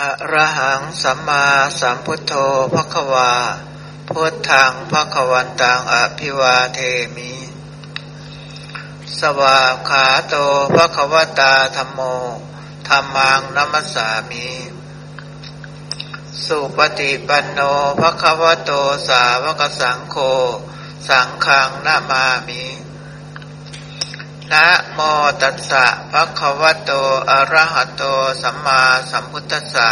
[0.00, 1.46] อะระหังสัมมา
[1.80, 2.32] สัมพุทโธ
[2.74, 3.32] ภควา
[4.08, 6.78] พุทธังภควันตังอภิวาเท
[7.16, 7.34] มิ
[9.18, 10.34] สวาขาโต
[10.74, 12.00] ภควตาธรรมโม
[12.88, 14.48] ธรรมังนัมสามิ
[16.44, 17.60] สุปฏิปันโน
[18.00, 18.70] ภควโต
[19.08, 20.16] สาวกสังโฆ
[21.08, 22.64] สังฆังนามามิ
[24.52, 25.00] นะ โม
[25.42, 26.90] ตัสสะภะคะวะโต
[27.30, 28.02] อะระหะโต
[28.42, 28.80] สัมมา
[29.10, 29.88] สัมพุทธัสสะ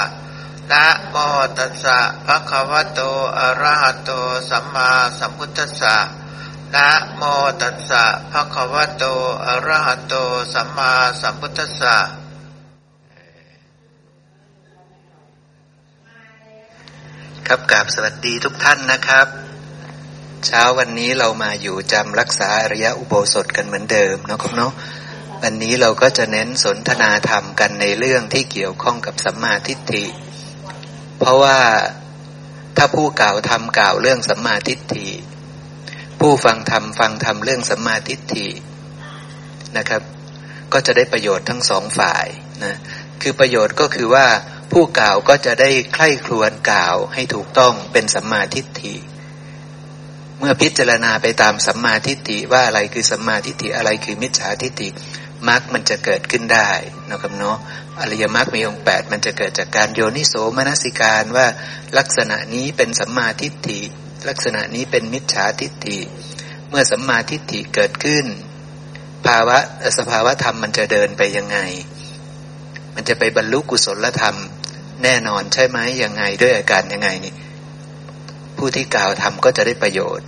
[0.71, 1.16] นะโม
[1.59, 3.01] ตัสสะภะคะวะโต
[3.38, 4.10] อะระหะโต
[4.51, 5.96] สัมมาสัมพุทธัสสะ
[6.74, 7.23] นะโม
[7.60, 9.05] ตัสสะภะคะวะโต
[9.46, 10.15] อะระหะโต
[10.52, 11.96] สัมมาสัมพุทธัสสะ
[17.46, 19.41] ครับกราบสวัสดีทุกท่านนะครับ
[20.46, 24.73] เช้าวันนี้เรามาอยู่จำรักษาอริยะอุโบสถกันเหมือนเดิมนะครับเนาะ
[25.42, 30.06] วันนี้เราก็จะเน้นสนทนาธรรมกันในเรื่องที่เกี่ยวข้องกับสัมมาทิฏฐิ
[31.18, 31.59] เพราะว่า
[32.77, 35.09] ถ้าผู้กล่าวธรรมกล่าวเรื่องสัมมาทิฏฐิ
[36.20, 38.48] ผู้ฟังธรรมฟังธรรมเรื่องสัมมาทิฏฐิ
[39.76, 40.02] นะครับ
[40.73, 42.26] ก็จะได้ประโยชน์ทั้งสองฝ่าย
[42.65, 42.76] นะ
[43.23, 44.26] คือประโยชน์ก็คือว่า
[44.73, 48.95] ผู้กล่าวก็จะได้ใคร่ครวญกล่าวให้ถูกต้องเป็นสัมมาทิฏฐิ
[50.45, 54.88] เมื่อพิจารณาไปตามสัมมาทิฏฐิว่าอะไรคือสัมมาทิฏฐิอะไรคือมิจฉาทิฏฐิ
[55.48, 56.71] มรรคมันจะเกิดขึ้นได้
[57.10, 57.59] นะครับเนาะ
[58.01, 61.46] อริยมรรคมีองค์แปดมันจะเกิดจากการโยนิโสมนสิการว่า
[61.98, 63.80] ลักษณะนี้เป็นสัมมาทิฏฐิ
[64.28, 65.98] ลักษณะนี้เป็นมิจฉาทิฏฐิ
[66.69, 68.26] เมื่อสัมมาทิฏฐิเกิดขึ้น
[69.26, 69.59] ภาวะ
[69.98, 71.59] สภาวะธรรมมันจะเดินไปยังไง
[72.94, 74.37] มันจะไปบรรลุกุศลธรรม
[75.03, 77.34] แน่นอนใช่ไหมยังไงด้วยอาการยังไงนี่
[78.56, 80.26] ผู้ที่กล่าวธรรมก็จะได้ประโยชน์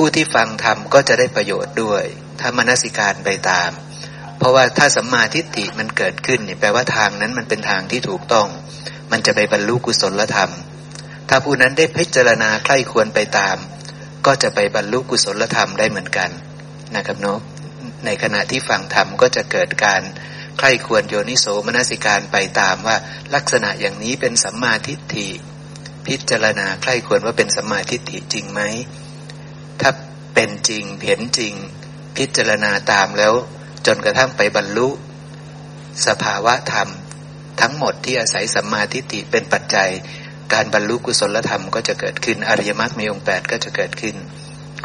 [0.00, 2.04] ผู้ที่ฟังธรรมก็จะได้ประโยชน์ด้วย
[2.40, 3.70] ถ้ามนสิการไปตาม
[4.38, 8.48] เพราะว่าถ้าสัมมาทิฏฐิมันเกิดขึ้นนี่แปลว่าทางนั้นมันเป็นทางที่ถูกต้อง
[9.12, 10.50] มันจะไปบรรลุกุศลธรรม
[11.28, 13.56] ถ้าผู้นั้นได้พิจารณาใคร่ควรไปตาม
[14.26, 16.30] ก็จะไปบรรลุกุศลธรรมได้เหมือนกัน
[16.94, 17.38] นะครับเนาะ
[18.04, 20.02] ในขณะที่ฟังธรรมก็จะเกิดการ
[20.58, 22.96] ใคร่ควรโยนิโสมนสิการไปตามว่า
[23.34, 25.28] ลักษณะอย่างนี้เป็นสัมมาทิฏฐิ
[26.06, 28.62] พิจารณาใคร่ควรว่าเป็นสัมมาทิฏฐิจริงไหม
[29.80, 29.90] ถ้า
[30.34, 31.54] เป็นจริงเห็นจริง
[32.16, 33.32] พิจารณาตามแล้ว
[33.86, 34.88] จนกระทั่งไปบรรลุ
[36.06, 36.88] สภาวะธรรม
[37.60, 39.90] ทั้งหมดที่อาศัยสัมมาทิฏฐิเป็นปัจจัย
[40.52, 44.16] การบรรลุกุศลธรรมก็จะเกิดขึ้นอริยมรรคมีองค์แปดก็จะเกิดขึ้น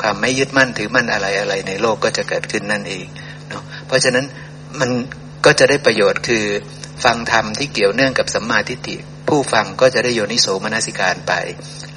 [0.02, 3.06] ความไม่ยึดมั่นถือมั่นอะไรอะไรในโลกก็จะเกิดขึ้นนั่นเอง
[3.50, 4.26] เนาะเพราะฉะนั้น
[4.80, 4.92] มัน
[5.46, 6.46] ก็จะได้ประโยชน์คือ
[7.04, 8.96] ฟังธรรมที่เกี่ยวเนื่องกับสัมมาทิฏฐิ
[9.28, 11.34] ผู้ฟังก็จะได้โยนิโสมนสิการไป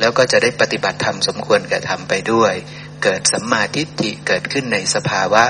[0.01, 2.55] แล้วก็จะได้ปฏิบัติธรรมสมควรแกับธรรมไปด้วย
[3.03, 5.45] เกิดสัมมาทิฏฐิเกิดขึ้นในสภาวะ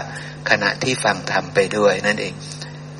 [0.50, 2.34] ขณะที่ฟังธรรมไปด้วยนั่นเอง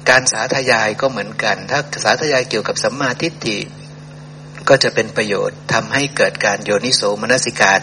[0.08, 3.58] การสาธยายก็เหมือนกัน ถ้าสาธยายเกี่ยวกับสัมมาทิฏฐิ
[4.68, 7.80] ก็จะเป็นประโยชน์ทำให้เกิดการโยนิโสมนสิการ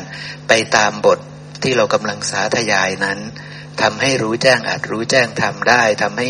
[0.48, 1.20] ไปตามบท
[1.64, 3.20] ที่เรากำลังสาธยายนั้น
[3.82, 6.28] ทำให้รู้แจ้งอาจรู้แจ้งทำได้ทำให้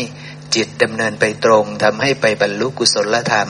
[0.54, 3.48] จิตดำเนินไปตรงทำให้ไปบรรลุกุศลธรรม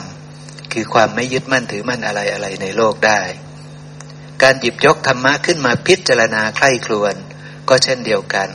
[0.73, 3.21] คือความไม่ยึดมั่นถือมั่นอะไรอะไรในโลกได้
[4.43, 7.15] การหยิบยกธรรมะขึ้นมาพิจารณาใคร่ครวน
[7.69, 8.49] ก็เช่นเดียวกัน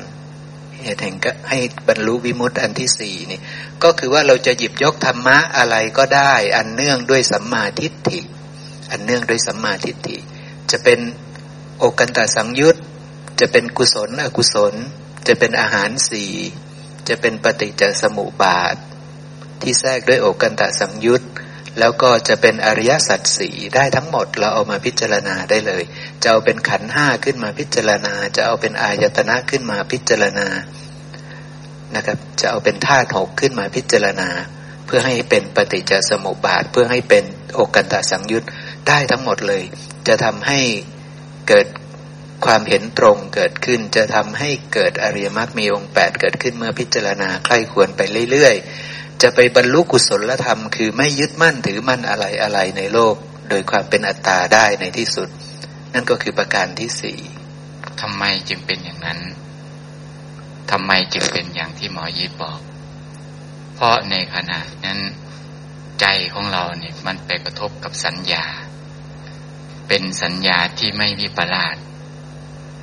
[0.84, 3.40] เหตุแห่งก็ให้บรรลุวิมุตติอันที่สี่นี่
[3.84, 8.20] ก็คือว่าเราจะหยิบยกธรรมะอะไรก็ได้ อันเนื่องด้วยสัมมาทิฏฐิ
[8.92, 10.18] อันเนื่องด้วยสัมมาทิฏฐิ
[10.72, 11.00] จะเป็น
[11.78, 12.75] โอกันตสังยุต
[13.40, 14.74] จะเป็นกุศลอกุศล
[15.28, 16.25] จะเป็นอาหารสี
[17.08, 18.75] จะเป็นปฏิจจสมุปบาท
[19.62, 21.24] ที่แทรกด้วยโอกันตสังยุต
[21.80, 25.84] แล้วก็จะเป็นอริยสัจสี่ได้ทั้งหมดเราเอามาพิจารณาได้เลย
[26.22, 30.48] จะเอาเป็นขันห้าขึ้นมาพิจารณา จะเอาเป็นอายตนะขึ้นมาพิจารณา
[31.96, 34.30] นะครับ จะเอาเป็นธาตุหกขึ้นมาพิจารณา
[34.86, 37.24] เพื่อให้เป็นปฏิจจสมุปบาทเพื่อให้เป็น
[37.54, 38.44] โอกันตสังยุต
[38.88, 39.64] ได้ทั้งหมดเลย
[40.08, 40.60] จะทำให้
[41.48, 41.68] เกิด
[42.46, 48.02] ความเห็นตรงเกิดขึ้น จะทำให้เกิดอริยมรรคมีองค์แปดเกิดขึ้นเมื่อพิจารณาใคร่ควรไป
[48.32, 53.16] เรื่อยๆ จะไปบรรลุกุศลธรรม คือไม่ยึดมั่นถือมั่นอะไรอะไรในโลก
[53.50, 55.30] โดยความเป็นอัตตาได้ในที่สุด
[55.94, 57.19] นั่นก็คือประการที่สี่
[58.02, 59.19] ทำไมจึงเป็นอย่างนั้น
[60.72, 62.60] ทำไมจึงเป็นอย่างที่หมอยิดบอก
[63.75, 65.00] เพราะในขณะนั้น
[66.00, 68.46] ใจของเราเนี่ยมันไปกระทบกับสัญญา
[69.88, 71.75] เป็นสัญญาที่ไม่มีประหลาด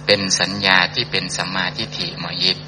[0.07, 2.59] เป็นสัญญาที่เป็นสัมมาทิฏฐิหมอยิด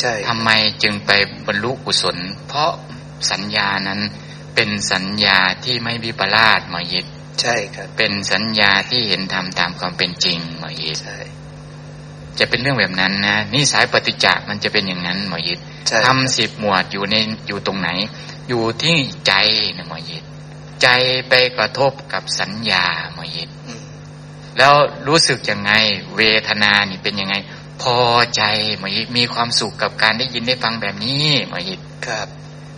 [0.00, 0.50] ใช่ทำไม
[0.82, 1.10] จึงไป
[1.46, 2.16] บรรลุกุศล
[2.48, 2.72] เพราะ
[3.30, 4.00] สัญญานั้น
[4.54, 7.06] เป็นสัญญาที่ไม่วิปลาสหมอยิด
[7.40, 11.18] ใช่ครับ เป็นสัญญาที่เห็นธรรมตามความเป็นจริงหมอยิดใช่
[12.38, 15.58] จะเป็นเรื่องแบบนั้นนะนี่สายปฏิจจ์มันจะเป็นอย่างนั้นหมอยิด
[16.04, 17.16] ทำสิบหมวดอยู่ใน
[17.48, 17.88] อยู่ตรงไหน
[18.48, 18.96] อยู่ที่
[19.26, 19.32] ใจ
[19.76, 20.24] นะหมอยิด
[20.82, 20.88] ใจ
[21.28, 22.84] ไปกระทบกับสัญญา
[23.14, 23.50] หมอยิด
[24.58, 24.74] แล้ว
[25.08, 25.72] รู้สึกยังไง
[26.16, 27.34] เวทนานี่เป็นยังไง
[27.82, 27.98] พอ
[28.36, 28.42] ใจ
[28.78, 32.28] หมอยิดมีความสุขกับการได้ยินได้ฟังแบบนี้หมอยิดครับ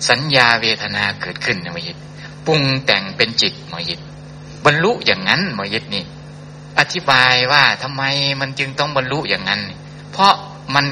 [0.09, 1.97] สัญญาเวทนาเกิดขึ้นหมอยิด
[2.47, 4.01] ปรุงแต่งเป็นจิตหมอยิด
[4.65, 6.05] บรรลุอย่างนั้นหมอยิดนี่
[6.79, 8.03] อธิบายว่าทำไม
[8.41, 9.61] มันจึงต้องบรรลุอย่างนั้น
[10.13, 10.33] เพราะ
[10.75, 10.85] มัน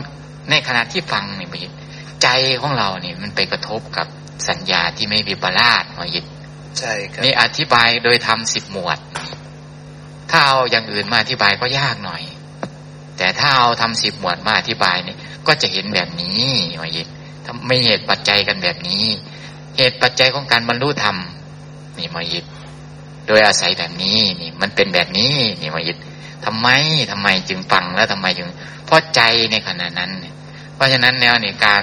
[0.50, 1.72] ในขณะที่ฟังนี่หมอยิด
[2.22, 2.28] ใจ
[2.60, 4.06] ของเราเนี่ยมันไปกระทบกับ
[4.48, 6.24] สัญญาที่ไม่วิปลาสหมอยิด
[6.78, 8.98] ใช่ครับนี่อธิบายโดยทำสิบหมวด
[10.30, 12.22] ถ้าเอาอย่างอื่นมาอธิบายก็ยากหน่อย
[13.18, 16.48] แต่ถ้าเอาทำสิบหมวดมาอธิบายเนี่ยก็จะเห็นแบบนี้
[16.78, 17.08] หมอยิด
[17.46, 19.04] ทำไม่เหตุปัจจัยกันแบบนี้
[19.76, 21.16] เหตุปัจจัยของการบรรลุธรรม
[21.98, 22.44] นี่มอยิด
[23.26, 25.96] โดยอาศัยแบบนี้นี่ มันเป็นแบบนี้นี่มอยิด
[26.44, 26.68] ทำไม
[27.10, 28.46] ทำไมจึงฟังแล้วทำไมจึง
[28.86, 29.20] เพราะใจ
[29.50, 30.10] ในขณะนั้น
[30.74, 31.82] เพราะฉะนั้นแนวในการ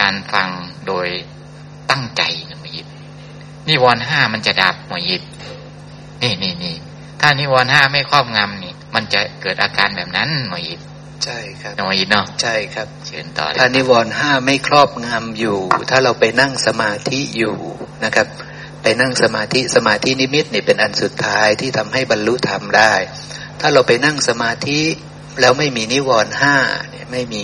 [0.00, 0.48] การฟัง
[0.86, 1.06] โดย
[1.90, 2.86] ตั้งใจนะมยิด
[3.68, 5.22] นิวรณ์ห้ามันจะดับมยิด
[6.22, 6.76] นี่นี่นี่
[7.20, 10.80] ถ้านิวรณ์ห้าไม่ครอบงำนี่ มันจะเกิดอาการแบบนั้นมยิด
[11.24, 15.58] ใช่ครับมยิดเนาะใช่ครับ เชิญต่อถ้านิวรณ์ห้าไม่ครอบงำอยู่
[15.90, 17.56] ถ้าเราไปนั่งสมาธิอยู่
[18.04, 18.26] นะครับ
[18.82, 22.94] ไปนั่งสมาธิสมาธินิมิตนี่เป็นอันสุดท้ายที่ทำให้บรรลุธรรมได้
[23.60, 24.80] ถ้าเราไปนั่งสมาธิ
[25.40, 26.56] แล้วไม่มีนิวรณ์ห้า
[26.90, 27.42] เนี่ยไม่มี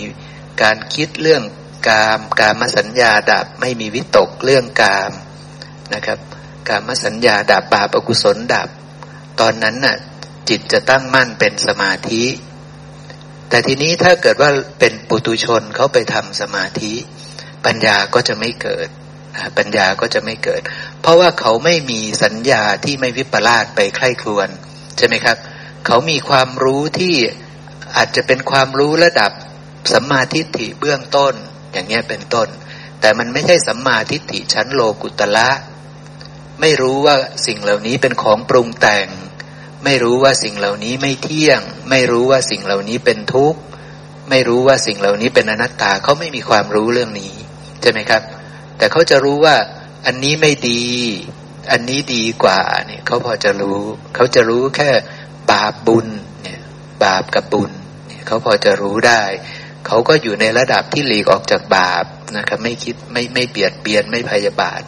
[0.61, 1.43] การคิดเรื่อง
[1.87, 5.11] กาม กามสัญญาดับไม่มีวิตกเรื่องกาม
[5.93, 6.19] นะครับ
[6.69, 8.69] กามสัญญาดับบาปอกุศลดับ
[9.39, 9.97] ตอนนั้นน่ะ
[10.49, 12.23] จิตจะตั้งมั่นเป็นสมาธิ
[13.51, 16.93] แต่ทีนี้ถ้าเกิดว่าเป็นปุตุชนเขาไปทำสมาธิ
[17.65, 18.87] ปัญญาก็จะไม่เกิด
[19.57, 20.61] ปัญญาก็จะไม่เกิด
[21.01, 24.49] เพราะว่าเขาไม่มีสัญญาที่ไม่วิปลาสไปใคร่ครวญ
[24.97, 25.37] ใช่ไหมครับ
[25.85, 27.15] เขามีความรู้ที่
[27.95, 29.31] อาจจะเป็นความรู้ระดับ
[29.93, 31.33] สัมมาทิฏฐิเบื้องต้น
[31.71, 32.47] อย่างเงี้ยเป็นต้น
[33.01, 35.49] แต่มันไม่ใช่สัมมาทิฏฐิชั้นโลกุตละ
[36.61, 37.15] ไม่รู้ว่า
[37.45, 39.07] สิ่งเหล่านี้เป็นของปรุงแต่ง
[39.85, 43.59] ไม่รู้ว่าสิ่งเหล่านี้ไม่เที่ยง ไม่รู้ว่าสิ่งเหล่านี้เป็นทุกข์
[44.29, 47.33] ไม่รู้ว่าสิ่งเหล่านี้เป็นอนัตตาเขาไม่มีความรู้เรื่องนี้
[47.81, 48.21] ใช่ไหมครับ
[48.77, 49.55] แต่เขาจะรู้ว่า
[50.05, 50.83] อันนี้ไม่ดี
[51.71, 53.79] อันนี้ดีกว่าเนี่ยเขาพอจะรู้
[54.15, 54.89] เขาจะรู้แค่
[55.51, 56.07] บาปบุญ
[56.43, 56.61] เนี่ย
[57.03, 57.71] บาปกับบุญ
[58.07, 59.23] เนี่ยเขาพอจะรู้ได้
[59.87, 62.05] เขาก็อยู่ในระดับที่หลีกออกจากบาป
[62.37, 64.81] นะครับ ไม่คิดไม่ไม่เบียดเบียนไม่พยาบาท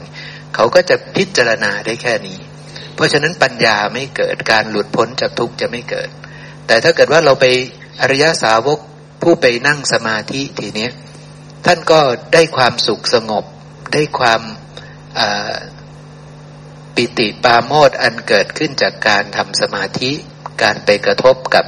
[0.55, 2.39] เขาก็จะพิจารณาได้แค่นี้
[2.95, 6.09] เพราะฉะนั้นปัญญาไม่เกิดการหลุดพ้นจากทุกข์จะไม่เกิด
[6.67, 7.45] แต่ถ้าเกิดว่าเราไป
[8.01, 8.79] อริยสาวก
[9.21, 10.89] ผู้ไปนั่งสมาธิทีนี้
[11.65, 11.99] ท่านก็
[12.33, 13.45] ได้ความสุขสงบ
[13.93, 14.41] ได้ความ
[16.95, 20.11] ปิติปาโมดอันเกิดขึ้นจากการทำสมาธิ
[20.63, 21.65] การไปกระทบกับ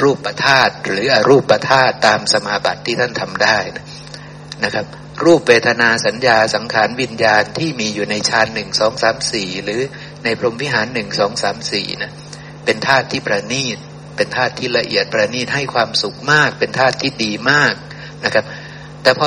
[0.00, 3.58] รูปธาตุหรืออรูปธาตุตามสมาบัติที่ท่านทำได้
[4.64, 4.86] นะครับ
[5.24, 9.80] รูปเวทนาสัญญาสังขารวิญญาณที่มีอยู่ในฌานหนึ่งสองสามสี่หรือ
[10.24, 12.12] ในพรหมวิหารหนึ่งสองสามสี่นะ
[12.64, 13.78] เป็นธาตุที่ประณีต
[14.16, 17.74] เป็นธาตุที่ละเอียดประณีตให้ความสุขมาก เป็นธาตุที่ดีมาก
[18.24, 18.44] นะครับ
[19.02, 19.26] แต่พอ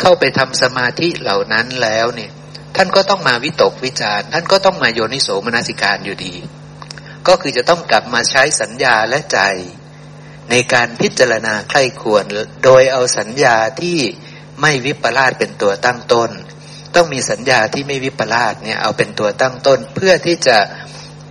[0.00, 2.30] เข้าไปทำสมาธิเหล่านั้นแล้วเนี่ย
[2.76, 6.34] ท่านก็ต้องมาวิตกวิจารท่านก็ต้องมาโยนิโสมนสิการอยู่ดี
[7.28, 9.40] ก็คือจะต้องกลับมาใช้สัญญาและใจ
[10.50, 12.24] ในการพิจารณาใคร่ควร
[12.64, 13.98] โดยเอาสัญญาที่
[14.60, 16.30] ไม่วิปลาสเป็นตัวตั้งต้น
[16.94, 20.58] ต้องมีสัญญาที่ไม่วิปลาสเนี่ยเอาเป็นตัวตั้งต้นเพื่อที่จะ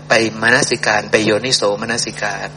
[0.09, 2.47] ไปมนสิการไปโยนิโสมนสิการ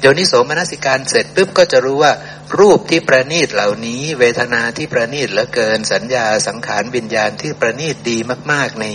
[0.00, 2.12] โยนิโสมนสิการเสร็จปุ๊บก็จะรู้ว่า
[2.58, 8.18] รูปที่ประณีตเหล่านี้ เวทนาที่ประณีตเหลือเกิน สัญญาสังขารวิญญาณที่ประณีตดี
[8.52, 8.86] มาก ๆ ใน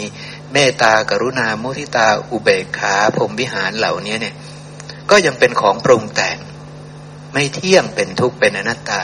[0.53, 4.35] เมตตากรุณามุทิตาอุเบกขาพรมวิหารเหล่านี้เนี่ย
[5.11, 6.37] ก็ยังเป็นของปรุงแต่ง
[7.33, 9.01] ไม่เที่ยงเป็นทุกข์เป็นอนัตตา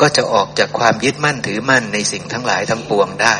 [0.00, 3.36] ก็จะออกจากความยึดมั่นถือมั่นในสิ่งทั้งหลายทั้งปวงได้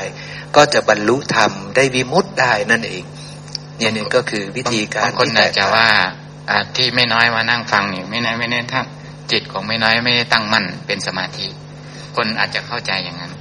[0.57, 3.05] ก็จะบรรลุธรรมได้วิมุตต์ได้นั่นเอง
[3.77, 5.89] เนี่ยนี่ก็คือวิธีการคนอาจจะว่า
[6.77, 8.87] ที่ไม่น้อยมานั่งฟังนี่ไม่น้อยไม่แน่ทั้ง
[9.31, 11.47] จิตของไม่น้อยไม่ได้ตั้งมั่นเป็นสมาธิ
[12.17, 13.33] คนอาจจะเข้าใจอย่างนั้น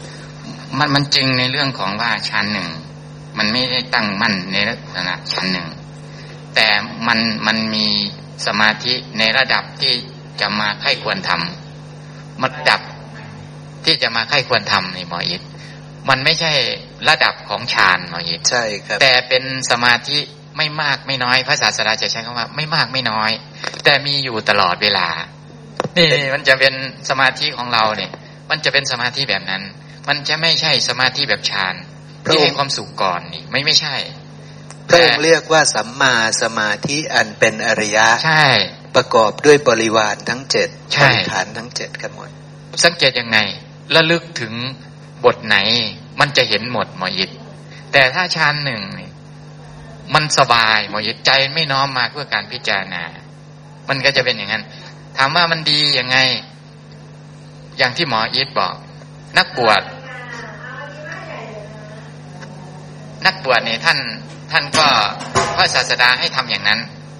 [0.77, 2.67] มันมันจริงในเรื่องของว่าชั้นหนึ่ง
[3.37, 5.67] มันไม่ได้ตั้งมั่นในลักษณะชั้นหนึ่ง
[6.55, 6.67] แต่
[7.07, 7.87] มันมันมี
[8.45, 9.93] สมาธิในระดับที่
[10.41, 12.81] จะมาไข้ควรทำมันดับ
[13.85, 15.41] ที่จะมาไข้ควรทำนี่หมออิท
[16.09, 16.53] มันไม่ใช่
[17.09, 20.19] ระดับของฌานหมออิทใช่ครับ แต่เป็นสมาธิ
[20.57, 23.31] ไม่มากไม่น้อยพระศาสดาจะใช้คำว่า ไม่มากไม่น้อย
[23.83, 25.07] แต่มีอยู่ตลอดเวลา
[25.97, 26.73] นี่มันจะเป็น
[27.09, 28.11] สมาธิของเราเนี่ย
[28.49, 29.63] มันจะเป็นสมาธิแบบนั้น
[30.07, 31.75] มันจะไม่ใช่สมาธิแบบฌาน
[32.25, 33.95] ที่ให้ความสุขก่อนนี่ไม่ไม่ใช่
[34.87, 38.47] พระองค์เรียกว่าสัมมาสมาธิอันเป็นอริยะใช่
[38.95, 40.69] ประกอบด้วยบริวารทั้งเจ็ด
[41.01, 42.29] บริฐานทั้งเจ็ดกันหมด
[42.83, 43.37] สังเกตยังไง
[43.95, 44.53] ระลึกถึง
[45.23, 45.57] บทไหน
[46.19, 47.31] มันจะเห็นหมดหมอยิด
[47.91, 48.81] แต่ถ้าฌานหนึ่ง
[50.13, 53.03] มันสบายหมอยิตใจไม่น้อมมาเพื่อการพิจารณา
[53.89, 54.63] มันก็จะเป็นอย่างนั้น
[55.17, 56.17] ถามว่ามันดียังไง
[57.77, 58.75] อย่างที่หมอยิตบอก
[59.37, 59.81] นักบวช
[63.25, 63.99] นักบวชเนี่ยท่าน
[64.51, 64.87] ท่านก็
[65.55, 66.79] พระศาสดาให้ทำอย่างนั้น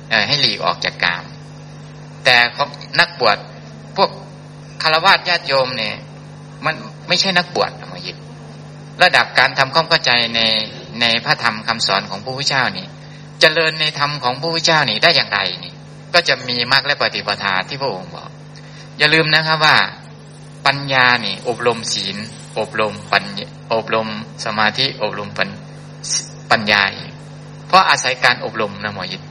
[0.09, 1.23] เอให้หลีกออกจากกาม
[2.25, 3.37] แต่ของนักบวช
[3.95, 4.09] พวก
[4.81, 5.95] คารวะญาติโยมเนี่ย
[6.65, 6.75] มัน
[7.07, 8.17] ไม่ใช่นักบวชหมอยิต
[9.03, 10.41] ระดับการทำความเข้าใจใน
[11.01, 12.89] ในพระธรรมคำสอนของพระพุทธเจ้านี่จ
[13.41, 15.73] เจริญในธรรมของพระพุทธเจ้านี่ได้อย่างไรนี่
[16.13, 18.29] ก็จะมีมรรคและปฏิปทาที่พระองค์บอก
[18.97, 19.75] อย่าลืมนะครับว่า
[20.65, 22.17] ปัญญานี่อบรมศีล
[22.59, 23.23] อบรมปัญ
[23.73, 24.07] อบรม
[24.45, 25.49] สมาธิอบรมปัญ
[26.51, 26.83] ปัญญา
[27.67, 29.21] เพราะอาศัยการอบรมนะหมอยิต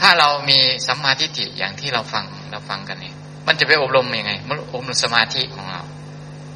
[0.00, 3.14] ถ้าเรามีสัมมาทิฏฐิอย่างที่เราฟังเราฟังกันเนี่ย
[3.46, 5.82] มันจะไปอบรมยังไงมันอบรมสมาธิของเรา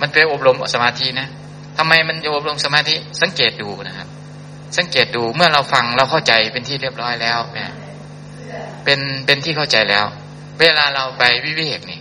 [0.01, 1.29] มันไปอบรมสมาธินะ
[1.79, 4.09] ทำไมมันจะอบรมสมาธิสังเกตดูนะครับ
[4.77, 7.73] สังเกตดูเมื่อเราฟังเราเข้าใจเป็นที่เรียบร้อยแล้วเนี่ย
[8.85, 10.07] เป็นเป็นที่เข้าใจแล้ว
[10.61, 12.01] เวลาเราไปวิเวกนี่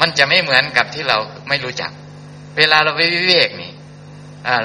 [0.00, 1.90] มันจะไม่เหมือนกับที่เราไม่รู้จัก
[2.58, 3.72] เวลาเราไปวิเวกนี่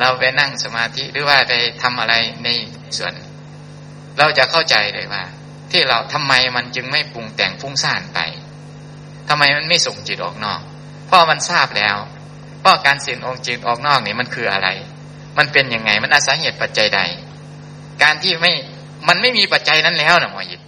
[0.01, 2.13] เราไปนั่งสมาธิหรือว่าไปทำอะไร
[2.44, 2.50] ใน
[2.98, 3.13] ส่วน
[4.20, 5.24] เราจะเข้าใจเลยว่า
[5.72, 8.20] ที่เราทำไมมันจึงไม่ปรุงแต่งฟุ้งซ่านไป
[9.30, 10.62] ทำไมมันไม่ส่งจิตออกนอก
[11.10, 11.96] พราะมันทราบแล้ว
[12.62, 14.70] เพราการเสียงองค์จิตออกนอกนี่มันคืออะไร
[15.38, 17.01] มันเป็นยังไง มันอาศัยเหตุปัจจัยใด
[18.04, 18.51] การที่ไม่
[19.08, 20.62] มันไม่มีปัจจัยนั้นแล้วนะหมอยิบ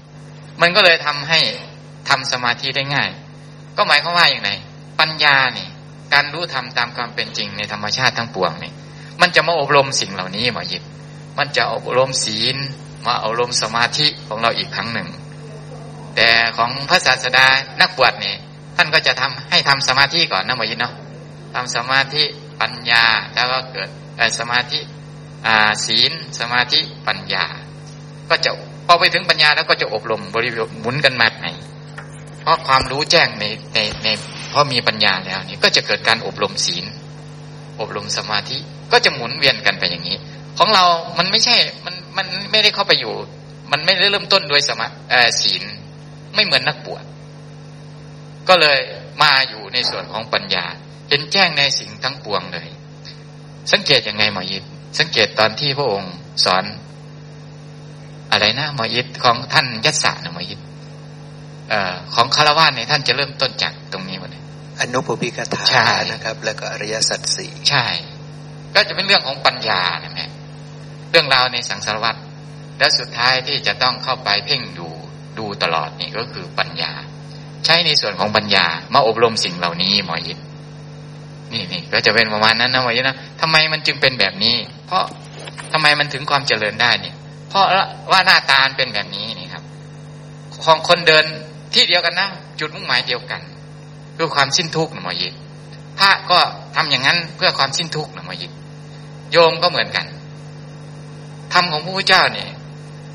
[0.61, 1.39] มันก็เลยทำให้
[2.09, 3.09] ทำสมาธิได้ง่าย
[3.77, 4.51] ก็หมายความว่าอย่างไร
[4.99, 5.67] ปัญญานี่
[6.13, 8.71] การรู้ธรรมตามความเป็นจริงในธรรมชาติทั้งปวงนี่
[9.21, 10.83] มันจะมาอบรมสิ่งเหล่านี้หมอยิบ
[11.37, 12.55] มันจะอบรมศีล
[13.05, 15.09] มาอบรมสมาธิของเราอีกครั้งหนึ่ง
[16.15, 17.47] แต่ของพระศาสดา
[17.81, 18.37] นักบวชเนี่ย
[18.75, 20.93] ท่านก็จะทำให้ทำสมาธิก่อนนะหมอยิบเนาะ
[21.53, 22.23] ทำสมาธิ
[22.61, 23.03] ปัญญา
[23.35, 23.89] แล้วก็เกิด
[24.39, 24.79] สมาธิ
[25.85, 27.45] ศีลสมาธิปัญญา
[28.29, 28.51] ก็จะ
[28.87, 31.47] พอไปถึงปัญญาแล้วก็จะอบรมบริบทหมุนกันมาไหน
[32.41, 34.07] เพราะความรู้แจ้งในในใน
[34.49, 36.85] เพราะมีปัญญาแล้วนี่ก็จะเกิดการอบรมศีล
[37.79, 38.57] อบรมสมาธิ
[38.91, 40.17] ก็จะหมุนเวียนกันไปอย่างนี้
[40.57, 40.85] ของเรา
[41.17, 43.13] มันไม่ใช่ มัน มันไม่ได้เข้าไปอยู่
[43.71, 44.87] มันไม่ได้เริ่มต้นด้วยสมา
[45.41, 45.63] ศีล
[46.35, 47.03] ไม่เหมือนนักบวช
[48.49, 48.79] ก็เลย
[49.21, 50.65] มาอยู่ในส่วนของปัญญา
[51.09, 52.67] เห็นแจ้งในสิ่งทั้งปวงเลย
[53.71, 54.63] สังเกตยังไงหมอยิด
[54.99, 56.13] สังเกตตอนที่พระองค์
[56.45, 56.63] สอน
[58.31, 60.59] อะไรนะหมอยิดของท่านยัตสานะหมอยิด
[61.71, 61.73] อ
[62.15, 64.43] ของคารวะในท่านจะเริ่มต้นจากตรงนี้หมดเลย
[64.79, 67.85] อนุปปิกถานะครับ แล้วก็อริยสัจสี่ใช่
[68.73, 70.27] ก็จะเป็นเรื่องของปัญญานะแม่
[71.11, 72.19] เรื่องราวในสังสารวัตร
[72.79, 74.89] และสุดท้ายที่จะต้องเข้าไปเพ่งดู
[75.37, 76.93] ดูตลอดนี่ก็คือปัญญา
[77.65, 80.39] ใช้ในส่วนของปัญญา มาอบรมสิ่งเหล่านี้หมอยิด
[81.53, 84.55] นี่นี่ก็จะเป็นประมาณนั้นนะวายนนะทำไมมันจึงเป็นแบบนี้
[84.87, 85.03] เพราะ
[85.71, 87.15] ทำไมมันถึงความเจริญได้เนี่ย
[87.49, 87.65] เพราะ
[88.11, 89.63] ว่าหน้าตาเป็นแบบนี้นี่ครับ
[90.63, 91.25] ของคนเดิน
[91.73, 93.41] ที่เดียวกันนะจุดมุ่งหมายเดียวกัน
[94.17, 95.33] คือความสิ้นทุกข์นะมอยิน
[95.99, 96.39] พระก็
[96.75, 98.51] ทำอย่างนั้นเพื่อความสิ้นทุกข์นะมอยิน
[99.31, 100.05] โยมก็เหมือนกัน
[101.53, 102.49] ธรรมของพระพุทธเจ้าเนี่ย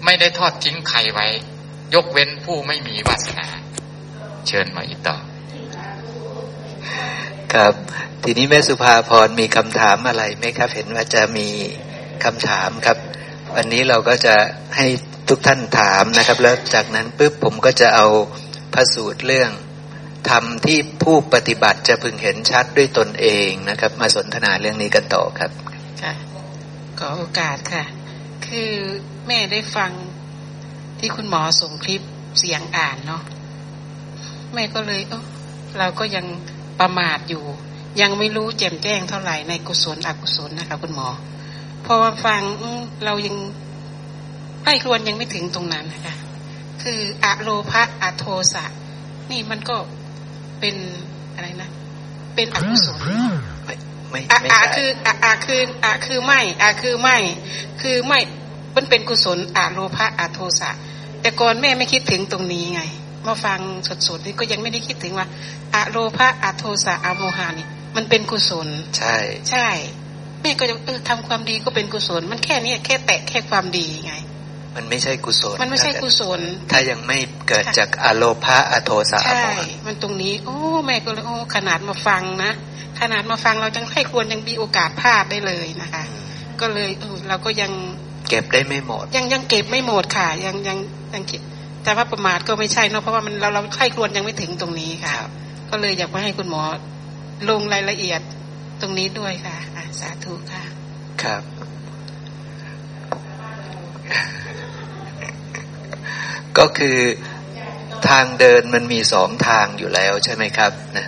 [0.04, 1.26] ไม่ได้ทอดทิ้งใครไว้
[1.94, 3.46] ยกเว้นผู้ไม่มีวาสนา
[4.48, 5.16] เชิญมาอีกต่อ
[7.52, 7.74] ครับ
[8.24, 11.48] ทีนี้แม่สุภาพรมีคำถามอะไรไหมครับ เห็นว่าจะมี
[12.24, 12.98] คำถามครับ
[13.54, 14.34] วันนี้เราก็จะ
[14.76, 14.86] ให้
[15.28, 18.06] ทุกท่านถามนะครับ แล้วจากนั้นปุ๊บผมก็จะเอา
[18.74, 19.50] พระสูตรเรื่อง
[20.30, 25.50] ทำที่ผู้ปฏิบัติจะพึงเห็นชัดด้วยตนเองนะครับ มาสนทนาเรื่องนี้กันต่อครับ
[26.02, 26.12] ค่ะ
[26.98, 27.84] ขอโอกาสค่ะ
[28.46, 28.72] คือ
[29.26, 29.90] แม่ได้ฟัง
[31.00, 32.02] ที่คุณหมอส่งคลิป
[32.38, 33.22] เสียงอ่านเนาะ
[34.54, 35.24] แม่ก็เลยเออ
[35.78, 36.26] เราก็ยัง
[36.80, 37.44] ประมาทอยู่
[38.00, 41.08] ยังไม่รู้แจ่มแจ้งเท่าไหร่ในกุศลอกุศลนะคะคุณหมอ
[41.84, 42.42] พอมาฟัง
[43.04, 43.36] เรายัง
[44.64, 46.14] ใกล้ครวนยังไม่ถึงตรงนั้นนะคะ
[46.82, 48.64] คืออะโลภะอะโทสะ
[49.30, 49.76] นี่มันก็
[50.60, 50.76] เป็น
[51.34, 51.70] อะไรนะ
[52.34, 52.98] เป็นอกุศล
[53.64, 53.74] ไม่
[54.10, 57.16] ไม่อะคืออะอะคืออะคือไม่อะคือไม่
[57.80, 58.20] คือไม่
[58.76, 60.70] มันเป็นกุศลอะโลภะอะโทสะ
[61.20, 62.82] แต่ก่อนแม่ไม่คิดถึงตรงนี้ไง
[63.28, 63.60] มาฟัง
[64.08, 65.26] สดๆนี่ก็ยังไม่ได้คิดถึงว่า
[65.74, 67.66] อะโลภะอะโทสะอะโมหานี่
[67.96, 68.68] มันเป็นกุศล
[68.98, 69.16] ใช่
[69.50, 69.68] ใช่
[70.42, 74.14] แม่ก็จะเออทำความดีก็เป็นกุศล มันแค่นี้แค่แตะแค่ความดีไง
[74.76, 76.40] มันไม่ใช่กุศล มันไม่ใช่กุศล
[76.70, 77.18] ถ้ายังไม่
[77.48, 79.50] เกิดจากอโลภะอโทสะใช่
[79.86, 80.56] มันตรงนี้ โอ้
[80.86, 82.52] แม่ก็เลยโอ้ขนาดมาฟังนะ
[83.00, 86.02] ขนาดมาฟังเราจังให้ควรยังมีโอกาสพลาดได้เลยนะคะ
[86.60, 87.72] ก็เลยเออเราก็ยัง
[88.28, 90.78] เก็บได้ไม่หมด ยังยังเก็บไม่หมดค่ะ ยังยัง
[91.14, 91.40] ยังคิด
[91.86, 95.14] แต่ว่าประมาทก็ไม่ใช่เนาะเพราะว่ามันเราเราไข้ควรยังไม่ถึงตรงนี้ค่ะ
[95.70, 96.62] ก็เลยอยากมาให้คุณหมอ
[97.50, 98.20] ลงรายละเอียด
[98.80, 99.56] ตรงนี้ด้วยค่ะ
[100.00, 100.62] สาธุค่ะ
[101.22, 101.42] ครับ
[106.58, 106.98] ก็คือ
[108.08, 111.06] ทางเดินมันมีสองทางอยู่แล้วใช่ไหมครับนะ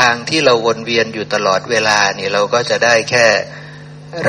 [0.00, 3.26] ทางที่เราวนเวียนอยู่ตลอดเวลานี่เราก็จะได้แค่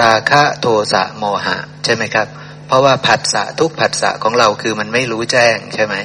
[0.01, 2.29] ราคะโทสะโมหะ ใช่ไหมครับ
[2.73, 5.95] ราะว่าผัสสะทุกผัสสะของเราคือมันไม่รู้แจ้งใช่ไหม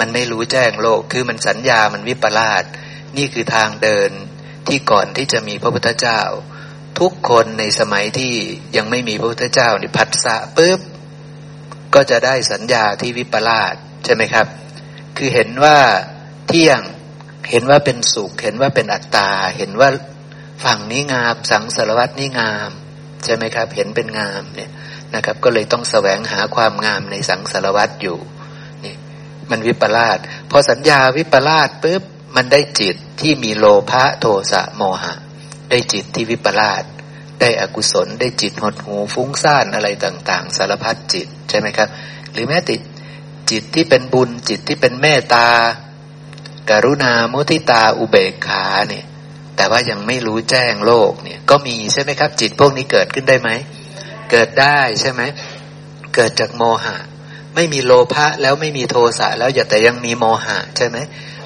[0.00, 2.64] มันไม่รู้แจ้งโลกคือมันสัญญามันวิปลาส
[3.16, 4.10] นี่คือทางเดิน
[4.68, 6.20] ที่ก่อนที่จะมีพระพุทธเจ้า
[7.00, 8.34] ทุกคนในสมัยที่
[8.76, 10.80] ยังไม่มีพระพุทธเจ้านี่ผัสสะปุ๊บ
[11.94, 13.74] ก็จะได้สัญญาที่วิปลาส
[14.04, 14.46] ใช่ไหมครับ
[15.16, 15.78] คือเห็นว่า
[16.48, 16.80] เที่ยง
[17.50, 19.88] เห็นว่าเป็นสุข เห็นว่าเป็นอัตตา เห็นว่า
[20.64, 22.70] ฝั่งนี้งาม สังสารวัตนี้งาม
[23.24, 24.70] ใช่ไหมครับ เห็นเป็นงามเนี่ย
[25.14, 28.18] นะครับ ก็เลยต้องแสวงหาความงามในสังสารวัตอยู่
[28.84, 28.94] นี่
[29.50, 30.18] มันวิปลาส
[30.50, 32.02] พอสัญญาวิปลาสปุ๊บ
[32.36, 35.14] มันได้จิตที่มีโลภะโทสะโมหะ
[35.70, 36.84] ได้จิตที่วิปลาส
[37.40, 41.88] ได้อกุศลได้จิตหดหูฟุ้งซ่านอะไรต่าง ๆ สารพัดจิตใช่ไหมครับ
[42.32, 42.80] หรือแม้ติด
[43.50, 45.48] จิตที่เป็นบุญจิตที่เป็นเมตตา
[46.70, 49.06] การุณามุทิตาอุเบกขาเนี่ย
[49.56, 53.50] แต่ว่ายังไม่รู้แจ้งโลกเนี่ยก็มีใช่ไหมครับ จิตพวกนี้เกิดขึ้นได้ไหม
[54.32, 55.22] เกิดได้ใช่ไหม
[56.14, 56.96] เกิดจากโมหะ
[57.54, 60.98] ไม่มีโลภะแล้วไม่มีโทสะแล้วอย่าแต่ยังมีโมหะใช่ไหม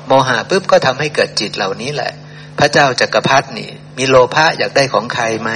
[0.06, 2.12] โมหะปุ๊บก็ทำให้เกิดจิตเหล่านี้แหละ
[2.58, 5.50] พระเจ้าจักรพรรดินี่ มีโลภะอยากได้ของใครไหม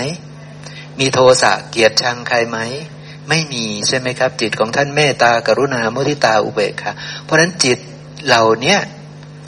[1.00, 2.58] มีโทสะเกียรติชังใครไหม
[3.28, 6.92] ไม่มีใช่ไหมครับ จิตของท่านเมตตากรุณามุทิตาอุเบกขา
[7.24, 7.78] เพราะฉะนั้นจิต
[8.26, 8.78] เหล่าเนี้ย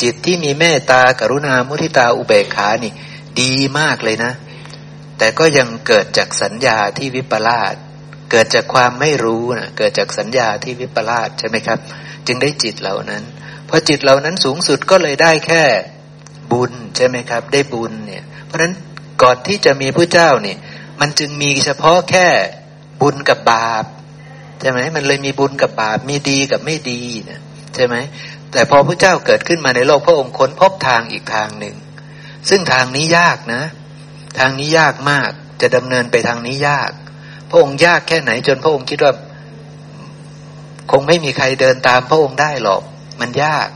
[0.02, 2.92] จิตที่มีเมตตากรุณามุทิตาอุเบกขานี่
[3.40, 4.32] ดีมากเลยนะ
[5.22, 7.74] แต่ก็ยังเกิดจากสัญญาที่วิปลาส
[8.30, 11.78] เกิดจากความไม่รู้นะเกิดจากสัญญาที่วิปลาสใช่ไหมครับ
[12.26, 13.22] จึงได้จิตเหล่านั้น
[13.68, 15.62] พอจิตเหล่านั้นสูงสุดก็เลยได้แค่
[16.52, 18.72] บุญใช่ไหมครับ ได้บุญเนี่ย เพราะฉะนั้น
[19.22, 20.58] ก่อนที่จะมีพระเจ้าเนี่ย
[21.00, 22.28] มันจึงมีเฉพาะแค่
[23.00, 23.84] บุญกับบาป
[24.60, 27.40] ใช่ไหมมันเลยมีบุญกับบาปมีดีกับไม่ดีนะ
[27.74, 27.96] ใช่ไหม
[28.52, 31.76] แต่พอพระเจ้าเกิดขึ้นมาในโลกพระองค์ค้นพบทางอีกทางหนึ่ง
[32.48, 33.64] ซึ่งทางนี้ยากนะ
[34.38, 36.90] ทางนี้ยากมากจะดำเนินไปทางนี้ยาก
[37.48, 39.12] พระองค์ยากแค่ไหนจนพระองค์คิดว่า
[40.90, 42.82] คงไม่มีใครเดินตามพระองค์ได้หรอก
[43.20, 43.68] มันยาก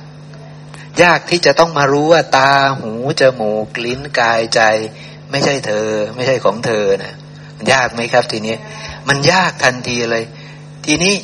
[1.02, 4.60] ยากที่จะต้องมารู้ว่าตาหูจมูกลิ้นกายใจ
[5.30, 7.14] ไม่ใช่เธอ ไม่ใช่ของเธอนะ
[7.56, 8.54] มันยากไหมครับ ทีนี้
[9.08, 10.24] มันยากทันทีเลย
[10.86, 11.14] ทีนี้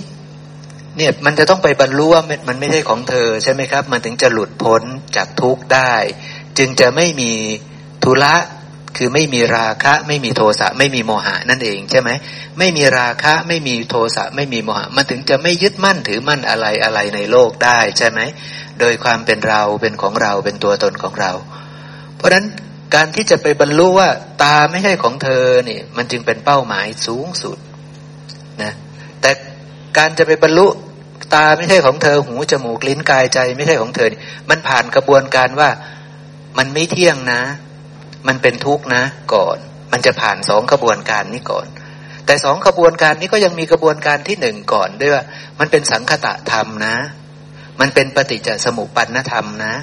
[0.97, 4.83] เนี่ยมันจะต้องไปบรรลุว่ามันไม่ใช่ของเธอใช่ไหมครับ มันถึงจะหลุดพ้น
[5.17, 5.95] จากทุกข์ได้
[6.59, 7.33] จึงจะไม่มี
[8.05, 8.35] ทุละ
[8.97, 12.11] คือไม่มีราคะ ไม่มีโทสะไม่มีโมหะนั่นเองใช่ไหม
[12.59, 18.21] ไม่มีราคะ ไม่มีโทสะไม่มีโมหะ มันถึงจะไม่ยึดมั่นถือมั่นอะไรอะไรในโลกได้ใช่ไหม
[18.81, 21.33] โดยความเป็นเราเป็นของเราเป็นตัวตนของเรา
[22.17, 22.47] เพราะฉะนั้น
[22.95, 24.09] การที่จะไปบรรลุว่า
[24.43, 27.59] ตาไม่ใช่ของเธอเนี่ยมันจึงเป็นเป้าหมายสูงสุด
[28.63, 28.73] นะ
[29.21, 29.31] แต่
[29.99, 30.67] การจะไปบรรลุ
[31.35, 34.09] ตาไม่ใช่ของเธอหูจมูกลิ้นกายใจไม่ใช่ของเธอ
[34.51, 35.71] มันผ่านกระบวนการว่า
[36.59, 37.43] มันไม่เที่ยงนะ
[38.27, 39.03] มันเป็นทุกข์นะ
[39.35, 39.59] ก่อน
[39.93, 41.67] มันจะผ่านสองกระบวนการนี้ก่อน
[42.27, 45.25] แต่สองกระบวนการนี้ก็ยังมีกระบวนการที่หนึ่งก่อนด้วยว่า
[45.61, 46.97] มันเป็นสังคตะธรรมนะ
[47.81, 49.75] มันเป็นปฏิจจสมุปปนธรรมนะ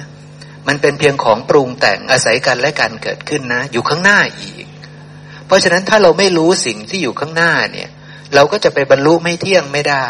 [0.68, 4.66] มันเป็นเพียงของปรุงแต่งอาศัยกันและการเกิดขึ้นนะ อยู่ข้างหน้าอีก
[5.46, 7.88] เพราะฉะนั้นถ้าเราไม่รู้สิ่งที่อยู่ข้างหน้าเนี่ย
[8.34, 10.08] เราก็จะไปบรรลุไม่เที่ยงไม่ได้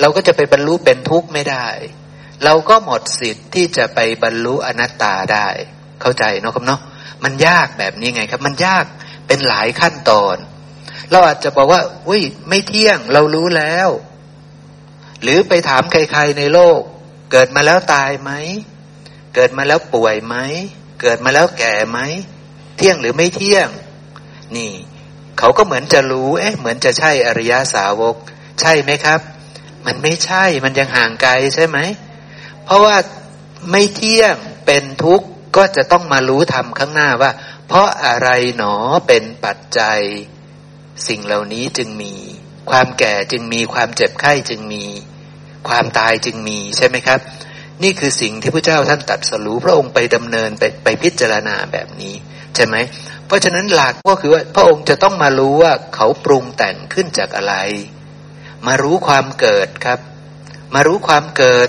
[0.00, 1.68] เราก็จะไปบรรลุเป็นทุกข์ไม่ได้
[2.44, 5.48] เราก็หมดสิทธิ์ที่จะไปบรรลุอนัตตาได้
[6.00, 6.80] เข้าใจเนาะครับเนาะ
[7.24, 8.84] มันยากแบบนี้ไงครับ มันยาก
[9.26, 10.36] เป็นหลายขั้นตอน
[11.10, 13.88] เราอาจจะบอกว่าอุ้ยไม่เที่ยงเรารู้แล้ว
[15.22, 16.80] หรือไปถามใครๆในโลก
[17.32, 18.30] เกิดมาแล้วตายไหม
[19.34, 20.36] เกิดมาแล้วป่วยไหม
[21.00, 21.98] เกิดมาแล้วแก่ไหม
[22.76, 23.68] เที่ยงหรือไม่เที่ยง
[24.56, 24.72] นี่
[25.38, 28.16] เขาก็เหมือนจะรู้ เอ๊ะ เหมือนจะใช่อริยาสาวก
[28.60, 29.20] ใช่ไหมครับ
[29.86, 31.78] มันไม่ใช่มันยังห่างไกลใช่ไหม
[32.64, 32.96] เพราะว่า
[33.70, 34.34] ไม่เที่ยง
[34.66, 37.30] เป็นทุกข์ ก็จะต้องมารู้ธรรมข้างหน้าว่า
[37.68, 38.74] เพราะอะไรหนอ
[39.06, 40.00] เป็นปัจจัย
[41.08, 42.14] สิ่งเหล่านี้จึงมี
[42.70, 44.84] ความแก่จึงมีความเจ็บไข้จึงมี
[45.68, 47.20] ความตายจึงมีใช่ไหมครับ
[47.82, 52.14] นี่คือสิ่งที่พระเจ้าท่านตัดสรู้พระองค์ไปดำเนินไปไปพิจารณาแบบนี้
[52.54, 52.76] ใช่ไหม
[53.26, 57.54] เพราะฉะนั้นหลักก็คือว่าพระองค์จะต้องมารู้ว่าเขาปรุงแต่งขึ้นจากอะไร
[58.66, 60.00] มารู้ความเกิดครับ
[60.74, 61.68] มารู้ความเกิด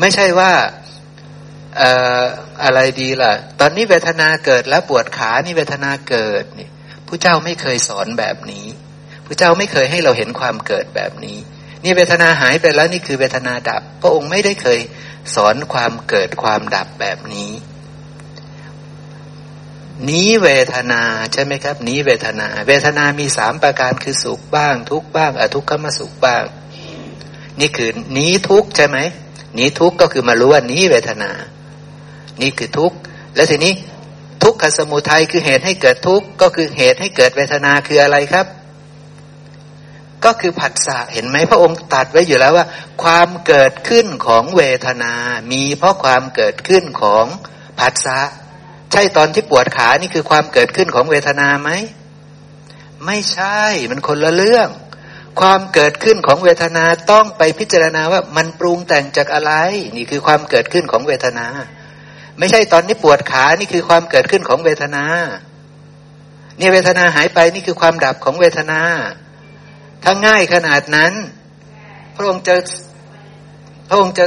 [0.00, 0.52] ไม่ใช่ว่า
[2.62, 6.68] อะไรดีล่ะ ตอนนี้เวทนาเกิดแล้วปวดขานี่เวทนาเกิดนี่
[7.06, 8.66] ผู้เจ้าไม่เคยสอนแบบนี้
[9.26, 11.38] ผู้เจ้าไม่เคยให้เราเห็นความเกิดแบบนี้
[11.82, 14.80] นี่เวทนาหายไปแล้วนี่คือเวทนาดับ พระองค์ไม่ได้เคย
[15.34, 17.50] สอนความเกิดความดับแบบนี้
[20.08, 21.02] นี้เวทนา
[21.32, 26.44] ใช่ไหมครับ นี้เวทนา เวทนามีสามประการคือสุขบ้าง ทุกบ้าง อทุกขมสุขบ้าง
[27.60, 28.98] นี่คือนี้ทุกใช่ไหม
[29.58, 31.30] นี้ทุกก็คือมารู้ว่านี้เวทนา
[32.42, 32.96] นี่คือทุกข์
[33.34, 33.72] แล้วทีนี้
[34.42, 38.46] ทุกขสมุทัยคือเหตุให้เกิดทุกข์ก็คือเหตุให้เกิดเวทนาคืออะไรครับ
[40.24, 42.66] ก็คือผัสสะเห็นไหมพระองค์ตัดไว้อยู่แล้วว่า
[43.02, 45.12] ความเกิดขึ้นของเวทนา
[45.52, 47.26] มีเพราะความเกิดขึ้นของ
[47.80, 48.18] ผัสสะ
[48.92, 51.70] ใช่ตอนที่ปวดขานี่คือความเกิดขึ้นของเวทนาไหม
[53.06, 54.68] ไม่ใช่มันคนละเรื่อง
[55.40, 59.52] ความเกิดขึ้นของเวทนาต้องไปพิจารณาว่ามันปรุงแต่งจากอะไร
[59.96, 61.46] นี่คือความเกิดขึ้นของเวทนา
[62.40, 65.04] ไม่ใช่ตอนนี้ปวดขานี่คือความเกิดขึ้นของเวทนา
[66.58, 68.80] เนี่ยเวทนาหายไปนี่คือความดับของเวทนา
[70.04, 71.12] ถ้าง่ายขนาดนั้น
[72.16, 72.54] พระองค์จะ
[73.88, 74.26] พระองค์จะ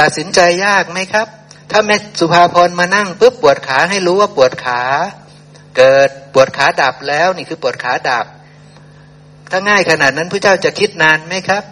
[0.00, 1.26] ตัดสินใจยากไหมครับ
[1.70, 4.82] ถ้าแม่สุภาพรมานั่งปุ๊บปวดขาให้รู้ว่าปวดขา
[5.76, 8.26] เกิดปวดขาดับแล้วนี่คือปวดขาดับ
[9.50, 11.64] ถ้าง่ายขนาดนั้นพระเจ้าจะคิดนานไหมครับ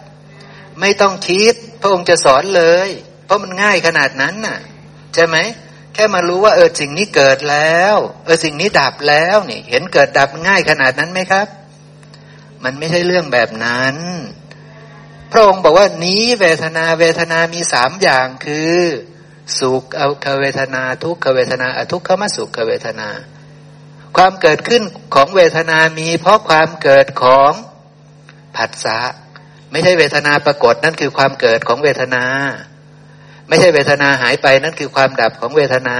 [0.79, 2.89] ไม่ต้องคิด พระองค์จะสอนเลย
[3.25, 4.59] เพราะมันง่ายขนาดนั้นน่ะ
[5.13, 5.37] ใช่ไหม
[5.93, 7.95] แค่มารู้ว่า เออสิ่งนี้เกิดแล้ว
[8.25, 11.47] เออสิ่งนี้ดับแล้วนี่ เห็นเกิดดับง่ายขนาดนั้นไหมครับ
[12.63, 13.95] มันไม่ใช่เรื่องแบบนั้น
[15.31, 18.75] พระองค์บอกว่านี้เวทนาเวทนามีสามอย่างคือ
[19.59, 23.09] สุขเอาคเวทนา ทุกขเวทนา อทุกขมสุขเวทนา
[24.17, 24.81] ความเกิดขึ้น
[25.15, 27.51] ของเวทนามี เพราะความเกิดของ
[28.55, 28.99] ผัสสะ
[29.71, 32.25] ไม่ใช่เวทนาปรากฏนั่นคือความเกิดของเวทนา
[33.51, 35.97] ไม่ใช่เวทนาหายไปนั่นคือความดับของเวทนา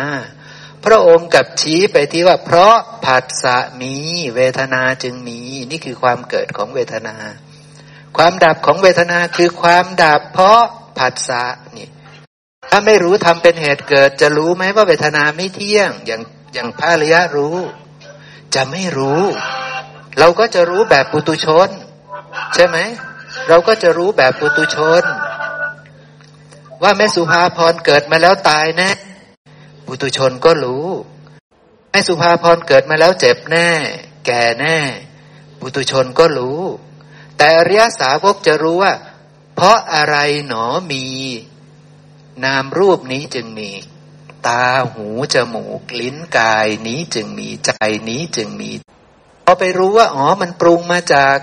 [0.85, 3.95] พระองค์กับชี้ไปที่ว่า เพราะผัสสะมี
[4.35, 5.39] เวทนาจึงมี
[5.71, 7.15] นี่คือความเกิดของเวทนา
[8.17, 10.61] ความดับของเวทนาคือความดับเพราะ
[10.99, 11.43] ผัสสะ
[11.77, 11.87] นี่
[12.69, 16.21] ถ้าไม่รู้ทำเป็นเหตุเกิด จะรู้ไหมว่าเวทนาไม่เที่ยง อย่าง
[16.53, 17.57] อย่างพระรยะรู้
[18.55, 19.23] จะไม่รู้
[20.19, 21.69] เราก็จะรู้แบบปุตุชน
[22.53, 22.77] ใช่ไหม
[23.49, 25.03] เราก็จะรู้แบบปุตุชน
[26.83, 28.89] ว่าแม่สุภาพรเกิดมาแล้วตายแน่
[29.85, 30.87] ปุตุชนก็รู้
[31.91, 33.69] แม่สุภาพรเกิดมาแล้วเจ็บแน่
[34.25, 34.77] แก่แน่
[35.59, 36.61] ปุตุชนก็รู้
[37.37, 38.93] แต่อริยสาวกจะรู้ว่า
[39.55, 40.17] เพราะอะไร
[40.47, 41.05] หนอมี
[42.43, 43.69] นามรูปนี้จึงมี
[44.47, 47.71] ตาหูจมูก ลิ้นกายนี้จึงมีใจ
[48.09, 48.71] นี้จึงมี
[49.45, 51.37] พอไปรู้ว่าอ๋อมันปรุงมาจาก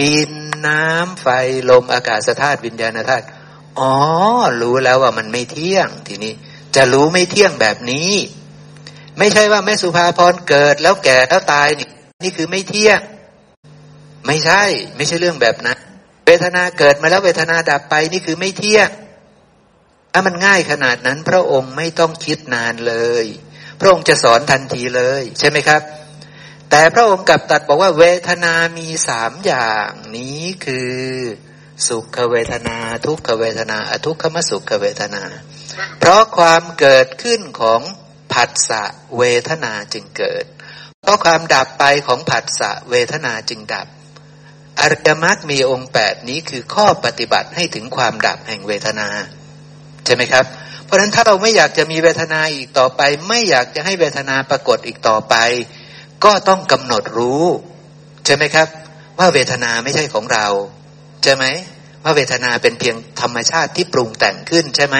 [0.00, 0.32] ดิน
[0.66, 1.26] น้ำไฟ
[1.70, 3.26] ลมอากาศธาตุวิญญาณธาตุ
[3.80, 3.94] อ๋อ
[4.62, 6.34] รู้แล้วว่ามันไม่เที่ยง ทีนี้
[6.76, 8.12] จะรู้ไม่เที่ยงแบบนี้
[9.18, 11.88] ไม่ใช่ว่าแม่สุภาพรเกิดแล้วแก่แล้วตายนี่
[12.22, 13.00] นี่คือไม่เที่ยง
[14.26, 14.62] ไม่ใช่
[14.96, 15.78] ไม่ใช่เรื่องแบบนั้น
[16.26, 18.88] เวทนาเกิดมาแล้วเวทนาดับไปนี่คือไม่เที่ยง
[20.12, 23.24] ถ้ามันง่ายขนาดนั้น พระองค์ไม่ต้องคิดนานเลย
[23.80, 25.82] พระองค์จะสอนทันทีเลย ใช่ไหมครับ
[26.70, 30.96] แต่พระองค์กลับตัดบอกว่าเวทนามีสามอย่างนี้คือ
[31.88, 35.22] สุขเวทนา ทุกขเวทนา อทุกขมสุขเวทนา
[35.98, 37.80] เพราะความเกิดขึ้นของ
[38.32, 38.82] ผัสสะ
[39.18, 40.44] เวทนาจึงเกิด
[41.02, 43.86] เพราะความดับไปของผัสสะเวทนาจึงดับ
[44.80, 49.08] อริยมรรคมีองค์แปดนี้คือข้อปฏิบัติให้ถึงความดับแห่งเวทนา
[50.04, 50.44] ใช่ไหมครับ
[50.84, 55.36] เพราะฉะนั้นถ้าเราไม่อยากจะมีเวทนาอีกต่อไป ไม่อยากจะให้เวทนาปรากฏอีกต่อไป
[56.24, 57.44] ก็ต้องกำหนดรู้
[58.26, 58.68] ใช่ไหมครับ
[59.18, 60.46] ว่าเวทนาไม่ใช่ของเรา
[61.22, 61.44] ใช่ไหม
[62.04, 64.96] ว่าเวทนาเป็นเพียงธรรมชาติที่ปรุงแต่งขึ้นใช่ไหม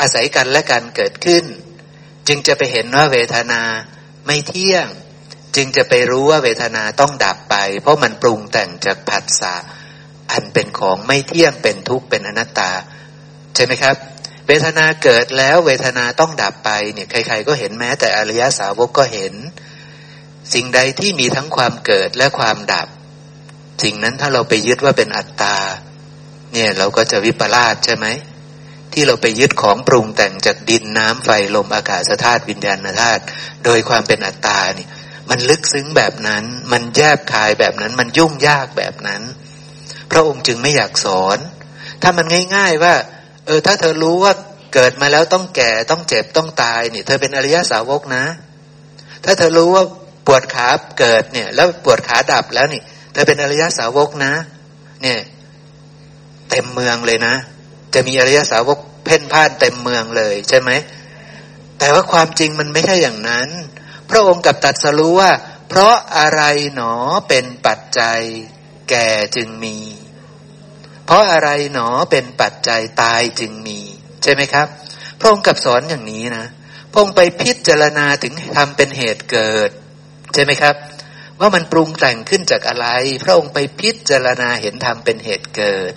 [0.00, 1.44] อาศัยกันและกันเกิดขึ้น
[2.28, 3.62] จึงจะไปเห็นว่าเวทนา
[4.26, 4.86] ไม่เที่ยง
[5.56, 9.54] จึงจะไปรู้ว่าเวทนาต้องดับไป เพราะมันปรุงแต่งจากผัสสะ
[10.32, 12.72] อันเป็นของไม่เที่ยงเป็นทุกข์เป็นอนัตตา
[13.54, 13.96] ใช่ไหมครับ
[14.46, 19.34] เวทนาเกิดแล้วเวทนาต้องดับไปเนี่ยใคร ๆ ก็เห็นแม้แต่อริยสาวกก็เห็น
[20.54, 22.88] สิ่งใดที่มีทั้งความเกิดและความดับ
[23.82, 25.56] สิ่งนั้นถ้าเราไปยึดว่าเป็นอัตตา
[26.52, 28.06] เนี่ยเราก็จะวิปลาสใช่ไหม
[28.92, 33.22] ที่เราไปยึดของปรุงแต่งจากดินน้ำไฟลมอากาศธาตุวิญญาณธาตุ
[33.64, 34.88] โดยความเป็นอัตตาเนี่ย
[35.30, 39.22] มันลึกซึ้งแบบนั้น มันแยบคายแบบนั้น มันยุ่งยากแบบนั้น
[40.10, 41.38] พระองค์จึงไม่อยากสอน
[42.02, 42.94] ถ้ามันง่าย ๆว่า
[43.46, 44.32] เออ ถ้าเธอรู้ว่า
[44.74, 48.24] เกิดมาแล้วต้องแก่ต้องเจ็บต้องตายนี่เธอเป็นอริยสาวกนะ
[49.24, 49.84] ถ้าเธอรู้ว่า
[50.26, 52.82] ปวดขาเกิดเนี่ย แล้วปวดขาดับแล้วนี่
[53.12, 54.32] เธอเป็นอริยสาวกนะ
[55.02, 55.20] เนี่ย
[56.50, 57.34] เต็มเมืองเลยนะ
[57.94, 60.70] จะมีอริยสาวกเพ่นพ่านเต็มเมืองเลยใช่ไหม
[61.78, 63.48] แต่ว่าความจริงมันไม่ใช่อย่างนั้น
[64.10, 65.32] พระองค์กับตัดสรู้ว่า
[65.68, 66.42] เพราะอะไร
[66.74, 66.94] หนอ
[67.28, 68.20] เป็นปัจจัย
[68.90, 69.78] แก่จึงมี
[71.06, 73.80] เพราะอะไรหนอเป็นปัจจัยตายจึงมี
[74.22, 74.66] ใช่ไหมครับ
[75.20, 76.46] พระองค์กับสอนอย่างนี้นะ
[76.90, 79.70] พระองค์ไปพิจารณาถึงทำเป็นเหตุเกิด
[80.34, 80.74] ใช่ไหมครับ
[81.40, 82.86] ว่ามันปรุงแต่งขึ้นจากอะไร
[83.24, 85.92] พระองค์ไปพิจารณาเห็นธรรมเป็นเหตุเกิด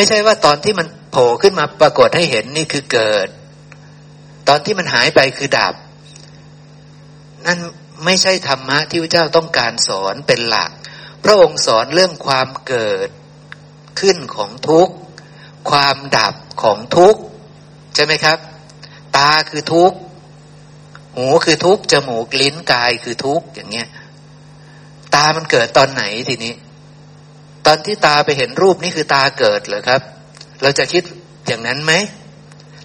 [0.00, 3.28] ไม่ใช่ว่าตอนที่มันโผล่ขึ้นมาปรากฏให้เห็นนี่คือเกิด
[4.48, 5.74] ตอนที่มันหายไปคือดับ
[7.46, 7.58] นั่น
[8.04, 10.70] ไม่ใช่ธรรมะที่พระเจ้าต้องการสอนเป็นหลัก
[11.24, 13.08] พระองค์สอนเรื่องความเกิด
[14.00, 14.94] ขึ้นของทุกข์
[15.70, 17.20] ความดับของทุกข์
[17.94, 18.38] ใช่ไหมครับ
[19.16, 19.96] ตาคือทุกข์
[21.14, 23.88] หูคือทุกข์ จมูกลิ้นกายคือทุกข์อย่างเงี้ย
[25.14, 26.54] ตามันเกิดตอนไหนทีนี้
[27.70, 30.00] ตอนที่ตาไปเห็นรูปนี่คือตาเกิดเหรอครับ
[30.62, 31.02] เราจะคิด
[31.46, 31.92] อย่างนั้นไหม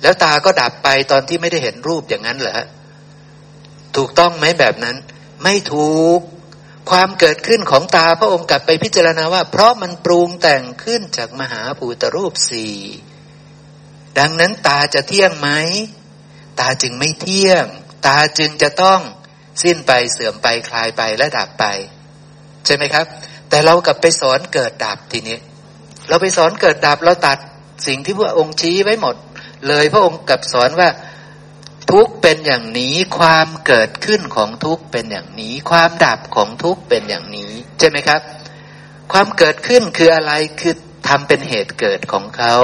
[0.02, 2.62] แล้วตาก็ดับไปตอนที่ไม่ได้เห็นรูปอย่างนั้นเหรอ
[3.96, 4.96] ถูกต้องไหมแบบนั้น
[5.44, 6.20] ไม่ถูก
[6.92, 12.78] ความเกิดขึ้นของตาพระองค์กลับไปพิจารณาว่า เพราะมันปรุงแต่งขึ้นจากมหาภูตรูปสี่
[14.20, 15.50] ดังนั้นตาจะเที่ยงไหม
[16.60, 17.66] ตาจึงไม่เที่ยง
[18.08, 19.00] ตาจึงจะต้อง
[19.64, 21.66] สิ้นไปเสื่อมไปคลายไปและดับไป
[22.66, 23.06] ใช่ไหมครับ
[23.54, 25.38] แต่เรากลับไปสอนเกิดดับทีนี้
[26.10, 27.38] เราไปสอนเกิดดับเราตัด
[27.88, 29.16] สิ่งที่พระองค์ชี้ไว้หมด
[29.68, 30.90] เลยพระองค์กลับสอนว่า
[31.92, 38.22] ทุกเป็นอย่างนี้ความเกิดขึ้นของทุกเป็นอย่างนี้ ความดับของทุกเป็นอย่างนี้ ใช่ไหมครับ
[39.12, 40.74] ความเกิดขึ้นคืออะไรคือ
[41.08, 42.56] ทำเป็นเหตุเกิดของเขา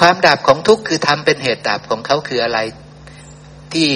[0.00, 2.58] ความดับของทุกคือทำเป็นเหตุดับของเขาคืออะไร
[3.72, 3.90] ที่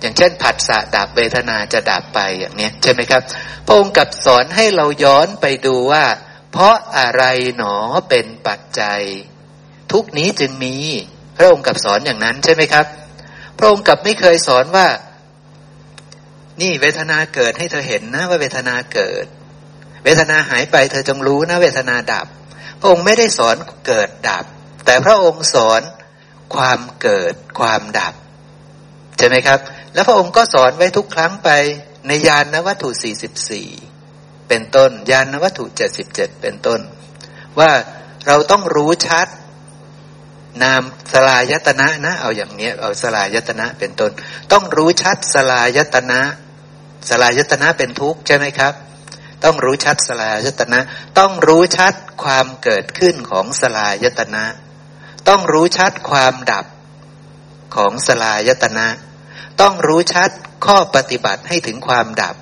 [0.00, 3.22] อย่างเช่นผัสสะดับเวทนาจะดับไปอย่างนี้ใช่ไหมครับ
[3.66, 6.04] พระองค์กับสอนให้เราย้อนไปดูว่า
[6.52, 7.24] เพราะอะไร
[7.56, 7.76] หนอ
[8.08, 9.00] เป็นปัจจัย
[9.92, 10.76] ทุกนี้จึงมี
[11.36, 12.86] พระองค์กับสอนอย่างนั้นใช่ไหมครับ
[13.58, 14.88] พระองค์กับไม่เคยสอนว่า
[16.60, 19.26] นี่เวทนาเกิดให้เธอเห็นนะว่าเวทนาเกิด
[20.04, 22.26] เวทนาหายไปเธอจงรู้นะ เวทนาดับ
[22.80, 23.56] พระองค์ไม่ได้สอน
[23.86, 24.44] เกิดดับ
[24.86, 25.82] แต่พระองค์สอน
[26.54, 28.14] ความเกิดความดับ
[29.18, 29.58] ใช่ไหมครับ
[29.94, 31.50] แล้วพระองค์ก็สอนไว้ทุกครั้งไป
[32.06, 33.68] ในยานนวัตถุสี่สิบสี่
[34.48, 36.80] เป็นต้น ยานนวัตถุเจ็ดสิบเจ็ดเป็นต้น
[37.58, 37.70] ว่า
[38.26, 39.28] เราต้องรู้ชัด
[40.62, 44.12] นามสลายตนะนะ เอาอย่างเนี้ยเอาสลายตนะเป็นต้น
[44.52, 46.20] ต้องรู้ชัดสลายตนะ
[47.08, 48.74] สลายตนะเป็นทุกข์ใช่ไหมครับ
[49.44, 50.80] ต้องรู้ชัดสลายตนะ
[51.18, 54.44] ต้องรู้ชัดความเกิดขึ้นของสลายตนะ
[55.28, 56.66] ต้องรู้ชัดความดับ
[57.76, 58.86] ของสลายตนะ
[59.60, 60.30] ต้องรู้ชัด
[60.66, 62.36] ข้อปฏิบัติให้ถึงความดับ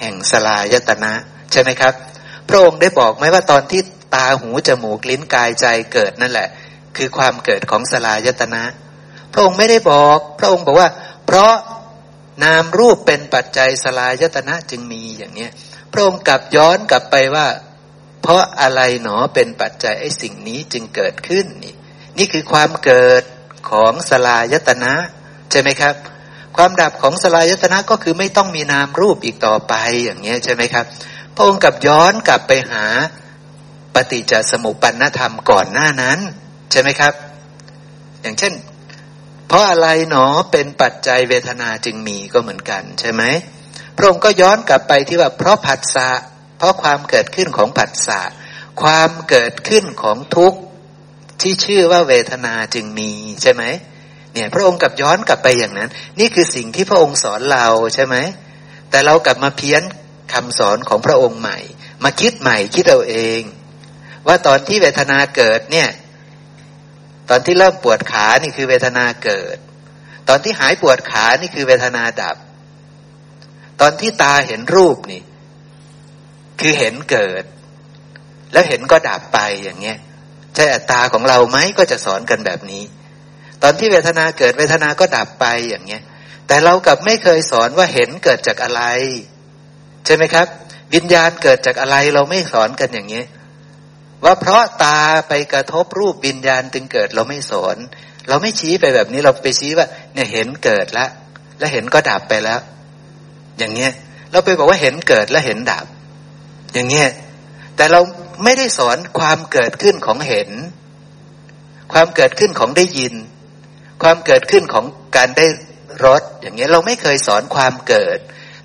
[0.00, 1.12] แห่งสลายตนะ
[1.52, 1.94] ใช่ไหมครับ
[2.48, 3.80] พระองค์ได้บอกไหมว่าตอนที่
[4.14, 6.48] ตาหูจมูกลิ้นกายใจเกิดนั่นแหละ
[6.96, 8.62] คือความเกิดของสลายตนะ
[9.32, 10.88] พระองค์ไม่ได้บอก พระองค์บอกว่า
[11.26, 11.54] เพราะ
[12.44, 15.50] นามรูปเป็นปัจจัยสลายตนะจึงมีอย่างเนี้ย
[15.92, 17.46] พระองค์กลับย้อนกลับไปว่า
[18.22, 21.74] เพราะอะไรหนอเป็นปัจจัยไอ้สิ่งนี้จึงเกิดขึ้นนี่
[22.18, 23.22] นี่คือความเกิด
[23.70, 24.92] ของสลายตนะ
[25.50, 25.94] ใช่ไหมครับ
[26.56, 30.84] ความดับของสลายตนะก็คือไม่ต้องมีนามรูปอีกต่อไปอย่างเงี้ยใช่ไหมครับ
[31.34, 32.84] พระองค์กับย้อนกลับไปหา
[33.94, 36.18] ปฏิจจสมุปปนธรรมก่อนหน้านั้น
[36.70, 37.14] ใช่ไหมครับ
[38.22, 38.54] อย่างเช่น
[39.48, 43.22] เพราะอะไรหนอเป็นปัจจัยเวทนาจึงมีก็เหมือนกันใช่ไหม
[43.96, 46.10] พระองค์ก็ย้อนกลับไปที่ว่าเพราะผัสสะ
[46.58, 48.20] เพราะความเกิดขึ้นของผัสสะ
[48.82, 50.58] ความเกิดขึ้นของทุกข์
[51.40, 53.10] ที่ชื่อว่าเวทนาจึงมี
[53.42, 53.62] ใช่ไหม
[54.34, 55.90] เนี่ย พระองค์กลับย้อนกลับไปอย่างนั้น
[56.20, 58.16] นี่คือสิ่งที่พระองค์สอนเราใช่ไหม
[58.90, 59.82] แต่เรากลับมาเพี้ยน
[60.32, 61.58] คำสอนของพระองค์ใหม่
[62.04, 63.40] มาคิดใหม่คิดเอาเอง
[64.26, 65.88] ว่าตอนที่เวทนาเกิดเนี่ย
[67.30, 69.56] ตอนที่เริ่มปวดขานี่คือเวทนาเกิด
[70.28, 72.36] ตอนที่หายปวดขานี่คือเวทนาดับ
[73.80, 75.22] ตอนที่ตาเห็นรูปนี่
[76.60, 77.44] คือเห็นเกิด
[78.52, 79.98] แล้วเห็นก็ดับไปอย่างเงี้ย
[80.54, 82.82] ใช่อัตตาของเราไหมก็จะสอนกันแบบนี้
[83.62, 86.02] ตอนที่เวทนาเกิดเวทนาก็ดับไปอย่างเงี้ย
[86.46, 88.82] แต่เรากับไม่เคยสอนว่าเห็นเกิดจากอะไร
[90.04, 90.46] ใช่ไหมครับ
[90.94, 93.26] วิญญาณเกิดจากอะไรเราไม่สอนกันอย่างเงี้ย
[94.24, 97.76] ว่าเพราะตาไปกระทบรูปวิญญาณจึงเกิดเราไม่สอน
[98.28, 101.10] เราไม่ชี้ไปแบบนี้เราไปชี้ว่า เนี่ยเห็นเกิดแล้ว
[101.58, 102.60] แล้วเห็นก็ดับไปแล้ว
[103.58, 103.92] อย่างเงี้ย
[104.32, 105.86] เราไปบอกว่าเห็นเกิดและเห็นดับ
[106.74, 107.08] อย่างเงี้ย
[107.76, 108.00] แต่เรา
[108.44, 110.50] ไม่ได้สอนความเกิดขึ้นของเห็น
[111.92, 113.14] ความเกิดขึ้นของได้ยิน
[114.02, 114.84] ความเกิดขึ้นของ
[115.16, 115.46] การได้
[116.04, 118.18] รสอย่างเงี้ยเราไม่เคยสอนความเกิด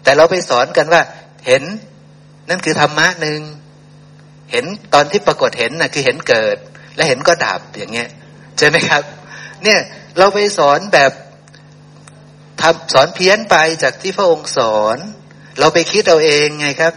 [0.03, 1.01] แต่เราไปสอนกันว่า
[1.47, 1.63] เห็น
[2.49, 3.39] นั่นคือธรรมะหนึ่ง
[4.51, 6.57] เห็นตอนที่ปรากฏเห็นนะ่ะคือเห็นเกิด
[6.95, 8.09] และเห็นก็ดับอย่างเงี้ย
[8.57, 9.03] ใช่ไหมครับ
[9.63, 9.79] เนี่ย
[10.17, 11.11] เราไปสอนแบบ
[12.61, 14.97] ทำสอนเพี้ยนไปจากที่พระองค์สอน
[15.59, 16.93] เราไปคิดเอาเองไงครับ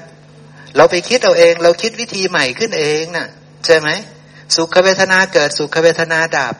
[0.76, 3.28] เราไปคิดเอาเอง เราคิดวิธีใหม่ขึ้นเองนะ่ะ
[3.66, 3.88] ใช่ไหม
[4.54, 6.54] สุขเวทนาเกิดสุขเวทนาดับ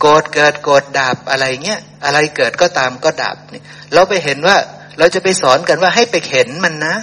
[0.00, 4.56] โกรธเกิดโกรธดับอะไรเงี้ยอะไรเกิดก็ตามก็ดับเนี่ยเราไปเห็นว่า
[4.98, 6.96] เราจะไปสอนกันว่าให้ไปเห็นมันนะ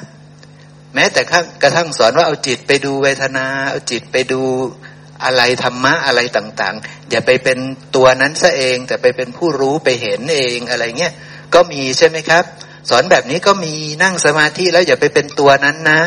[0.96, 1.22] แม้แต่
[1.62, 4.42] กระทั่งสอนว่าเอาจิตไปดูเวทนา เอาจิตไปดู
[5.24, 7.60] อะไรธรรมะอะไรต่างๆ อย่าไปเป็น
[7.96, 11.14] ตัวนั้นซะเอง แต่ไปเป็นผู้รู้ไปเห็นเองอะไรเงี้ย
[11.54, 12.44] ก็มีใช่ไหมครับ
[12.90, 16.02] สอนแบบนี้ก็มีนั่งสมาธิแล้วอย่าไปเป็นตัวนั้นนะ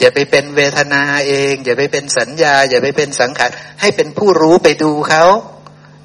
[0.00, 5.24] อย่าไปเป็นเวทนาเอง อย่าไปเป็นสัญญา อย่าไปเป็นสังขารให้เป็นผู้รู้ไปดูเขา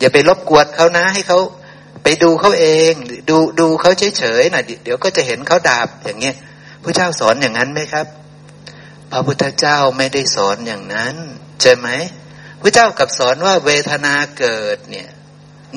[0.02, 1.40] อย่าไปรบกวนเขานะ ให้เขา
[2.04, 2.94] ไปดูเขาเอง
[3.30, 6.36] ดูดูเขาเฉยๆน่ะเดี๋ยวก็จะเห็นเขาดาบอย่างเงี้ย
[6.84, 8.08] พระเจ้าสอนอย่างนั้นไหมครับ
[9.12, 11.16] พระพุทธเจ้าไม่ได้สอนอย่างนั้น
[11.62, 11.88] ใช่ไหม
[12.62, 15.10] พระเจ้ากับสอนว่าเวทนาเกิดเนี่ย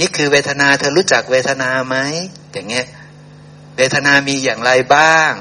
[0.00, 1.96] นี่คือเวทนาเธอรู้จักเวทนาไหม
[2.52, 2.86] อย่างเงี้ย
[3.76, 5.32] เวทนามีอย่างไรบ้าง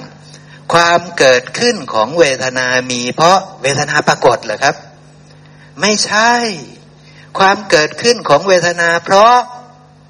[0.73, 4.75] ความเกิดขึ้นของเวทนามี เพราะเวทนาปรากฏเหรอครับ
[5.81, 6.33] ไม่ใช่
[7.39, 9.33] ความเกิดขึ้นของเวทนา เพราะ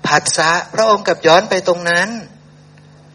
[0.08, 2.10] ผัสสะพระองค์กับย้อนไปตรงนั้น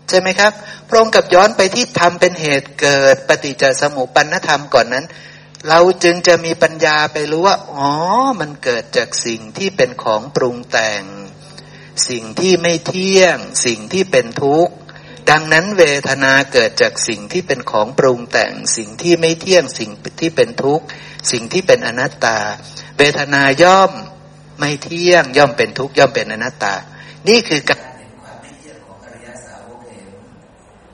[0.08, 0.52] ใช่ไหมครับ
[0.88, 5.06] พระองค์กับย้อนไปที่ทำเป็นเหตุเกิดปฏิจจสมุปปนธรรมก่อนนั้น
[5.68, 7.90] เราจึงจะมีปัญญาไปรู้ว่า อ๋อ
[8.40, 11.02] มันเกิดจากสิ่งที่เป็นของปรุงแต่ง
[12.08, 14.74] สิ่งที่ไม่เที่ยง สิ่งที่เป็นทุกข์
[15.30, 19.90] ดังนั้นเวทนาเกิดจากสิ่งที่เป็นของปรุงแต่ง สิ่งที่ไม่เที่ยงสิ่ง
[20.20, 20.84] ที่เป็นทุกข์
[21.32, 22.38] สิ่งที่เป็นอนัตตา
[22.98, 23.92] เวทนาย่อม
[24.58, 26.74] ไม่เที่ยงย่อมเป็นทุกข์ย่อมเป็นอนัตตา
[27.28, 27.80] นี่คือการ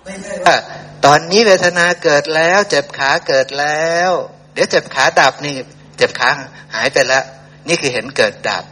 [0.04, 0.56] ไม่ใช่ว่า
[1.04, 4.10] ตอนนี้เวทนาเกิดแล้ว เจ็บขาเกิดแล้ว
[4.52, 5.54] เดี๋ยวเจ็บขาดับนี่
[5.96, 6.28] เจ็บขา
[6.74, 7.24] หายไปแล้ว
[7.68, 8.64] นี่คือเห็นเกิดดับ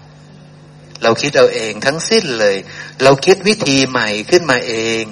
[1.03, 2.57] เราคิดเอาเองทั้งสิ้นเลย
[3.03, 5.03] เราคิดวิธีใหม่ขึ้นมาเอง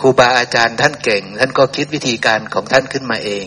[0.00, 3.44] ครูบาอาจารย์ท่านเก่ง ท่านก็คิดวิธีการของท่านขึ้นมาเอง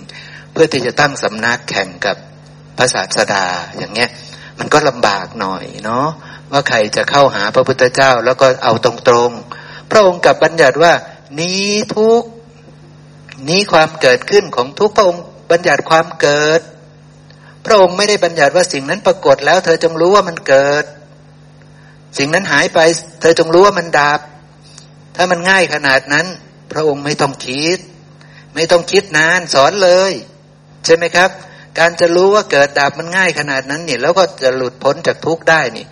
[0.53, 2.17] เพื่อที่จะตั้งสำนักแข่งกับ
[2.77, 3.45] พระศาสดา
[3.77, 4.09] อย่างเงี้ย
[4.59, 6.07] มันก็ลำบากหน่อยเนาะ
[6.51, 10.93] ว่าใครจะเข้าหาพระพุทธเจ้าแล้วก็เอาตรงๆ พระองค์กับบัญญัติว่า
[11.39, 12.23] นี้ทุก
[13.49, 16.61] นี้ความเกิดขึ้นของทุกพระองค์บัญญัติความเกิด
[17.65, 20.83] พระองค์ไม่ได้บัญญัติว่าสิ่งนั้นปรากฏแล้ว เธอจงรู้ว่ามันเกิด
[22.17, 22.79] สิ่งนั้นหายไป
[23.21, 24.19] เธอจงรู้ว่ามันดับ
[25.15, 26.25] ถ้ามันง่ายขนาดนั้น
[26.71, 27.77] พระองค์ไม่ต้องคิด
[28.55, 30.11] ไม่ต้องคิดนานสอนเลย
[30.85, 31.29] ใช่ไหมครับ
[31.79, 35.85] การจะรู้ว่าเกิดดับมันง่ายขนาดนั้นเนี่ยแล้วก็จะหลุดพ้นจากทุกข์ได้นี่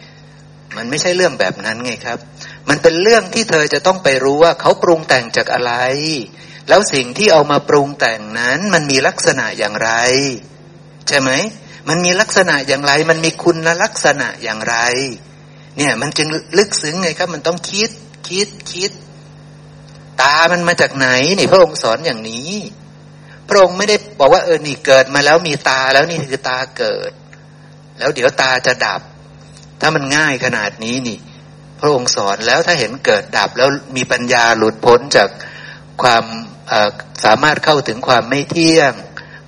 [0.78, 2.20] มันไม่ใช่เรื่องแบบนั้นไงครับ
[2.70, 5.74] มันเป็นเรื่องที่เธอจะต้องไปรู้ว่าเขาปรุงแต่งจากอะไร
[6.70, 9.92] แล้วสิ่งที่เอามาปรุงแต่งนั้น มันมีลักษณะอย่างไร
[11.08, 11.32] ใช่ไหม
[11.90, 14.76] มันมีลักษณะอย่างไร มันมีคุณลักษณะอย่างไร
[15.78, 17.90] เนี่ยมันจึงลึกซึ้งไงครับ มันต้องคิด
[18.30, 18.92] คิดคิด
[20.22, 22.52] ตามันมาจากไหนนี่พระองค์สอนอย่างนี้
[23.52, 27.12] พระองค์ไม่ได้บอกว่าเออนี่เกิดมาแล้วมีตาแล้วนี่คือตาเกิด
[28.00, 29.02] แล้วเดี๋ยวตาจะดับ
[29.82, 31.18] ถ้ามันง่ายขนาดนี้นี่
[31.80, 35.30] พระองค์สอนแล้วถ้าเห็นเกิดดับแล้วมีปัญญาหลุดพ้นจาก
[36.04, 36.24] ความ
[37.24, 38.94] สามารถเข้าถึงความไม่เที่ยง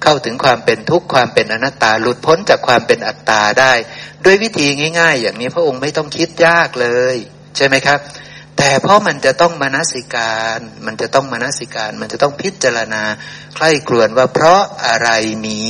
[0.04, 3.74] เข้าถึงความเป็นทุกข์ความเป็นอนัตตาหลุดพ้นจากความเป็นอัตตาได้
[4.26, 4.68] ด้วยวิธี
[5.00, 7.16] ง่าย ๆ อย่างนี้พระองค์ไม่ต้องคิดยากเลย
[7.56, 8.00] ใช่ไหมครับ
[8.58, 13.04] แต่เพราะมันจะต้องมนสิการ มันจะต้องมนสิการ มันจะต้องพิจารณา
[13.56, 15.10] ใคร่ครวญว่าเพราะอะไร
[15.46, 15.63] มี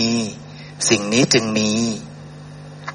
[0.89, 1.73] สิ่งนี้จึงมี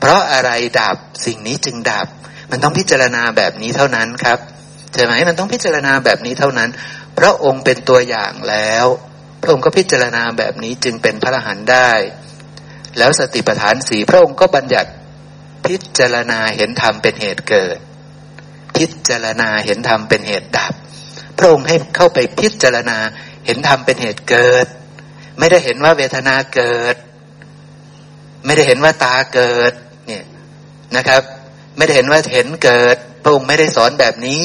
[0.00, 0.96] เพราะอะไรดับ
[1.26, 2.06] สิ่งนี้จึงดับ
[2.50, 4.38] มันต้องพิจารณาแบบนี้เท่านั้นครับ
[4.92, 6.70] ใช่ไหมมันต้องพิจารณาแบบนี้เท่านั้น
[7.18, 8.86] พระองค์เป็นตัวอย่างแล้ว
[9.42, 11.90] พระองค์ก็พิจารณาแบบนี้จึงเป็นพระอรหันต์ได้
[12.98, 14.90] แล้วสติปัฏฐานสีพระองค์ก็บัญญัติ
[15.66, 17.78] พิจารณาเห็นธรรมเป็นเหตุเกิด
[18.76, 20.72] พิจารณาเห็นธรรมเป็นเหตุดับ
[21.36, 22.98] พระองค์ให้เข้าไปพิจารณา
[23.46, 24.66] เห็นธรรมเป็นเหตุเกิด
[25.38, 26.96] ไม่ได้เห็นว่าเวทนาเกิด
[28.44, 29.72] ไม่ได้เห็นว่าตาเกิด
[30.06, 30.24] เนี่ย
[30.96, 31.22] นะครับ
[31.76, 34.44] ไม่ได้เห็นว่าเห็นเกิด พระองค์ไม่ได้สอนแบบนี้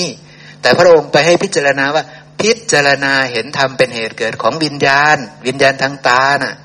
[0.62, 2.04] แต่พระองค์ไปให้พิจารณาว่า
[2.42, 6.56] พิจารณาเห็นธรรมเป็นเหตุเกิดของวิญญาณ วิญญาณทางตาน่ะ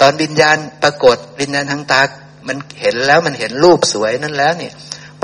[0.00, 2.00] ตอนวิญญาณปรากฏวิญญาณทางตา
[2.48, 4.72] มันเห็นแล้วมันเห็นรูปสวยนั่นแล้วเนี่ย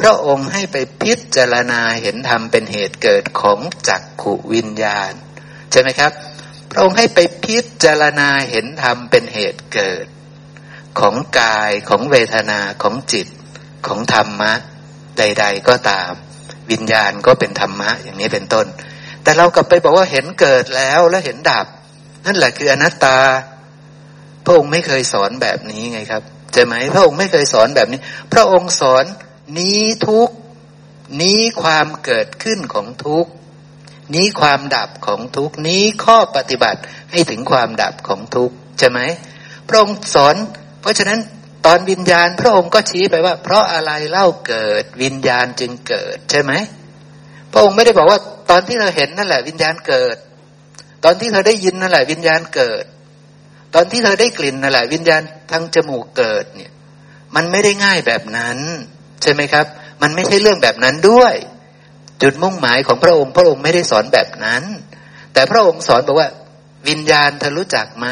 [0.07, 5.13] ระองค์ให้ไปพิจารณาเห็นธรรมเป็นเหตุเกิดของจักขุวิญญาณ
[5.71, 6.13] ใช่ไหมครับ
[6.71, 10.07] พระองค์ให้ไปพิจารณาเห็นธรรมเป็นเหตุเกิด
[11.01, 13.29] ของกายของเวทนาของจิต
[13.87, 14.53] ของธรรมะ
[15.19, 16.13] ใด ๆ ก็ตาม
[16.71, 18.67] วิญญาณก็เป็นธรรมะอย่างนี้เป็นต้น
[19.23, 21.67] แต่เรากลับไปบอกว่าเห็นเกิดแล้วแล้วเห็นดับ
[22.27, 23.19] นั่นแหละคืออนัตตา
[24.45, 26.23] พระองค์ไม่เคยสอนแบบนี้ไงครับ
[26.53, 28.01] ใช่ไหมพระองค์ไม่เคยสอนแบบนี้
[28.33, 29.05] พระองค์สอน
[29.59, 30.29] นี้ทุก
[31.21, 33.27] นี้ความเกิดขึ้นของทุก
[34.15, 36.81] นี้ความดับของทุกนี้ข้อปฏิบัติ
[37.13, 39.01] ให้ถึงความดับของทุกใช่ไหม
[39.69, 40.37] พระองค์สอน
[40.81, 41.19] เพราะฉะนั้น
[41.67, 46.53] ตอนวิญญาณพระองค์ก็ชี้ไปว่า เพราะอะไรเล่าเกิดวิญญาณจึงเกิดใช่ไหม
[47.53, 50.17] พระองค์ไม่ได้บอกว่าตอนที่เธอเห็นนั่นแหละวิญญาณเกิด
[51.05, 52.85] ตอนที่เธอได้ยินนั่นแหละวิญญาณเกิด
[53.75, 56.73] ตอนที่เธอได้กลิ่นนั่นแหละวิญญาณทางจมูกเกิดเนี่ย
[57.35, 58.59] มันไม่ได้ง่ายแบบนั้น
[59.23, 59.67] ใช่ไหมครับ
[60.03, 61.35] มันไม่ใช่เรื่องแบบนั้นด้วย
[62.23, 64.63] จุดมุ่งหมายของพระองค์พระองค์ไม่ได้สอนแบบนั้น
[65.33, 66.31] แต่พระองค์สอนบอกว่า
[66.89, 68.07] วิญญาณเธอรู้จักไหม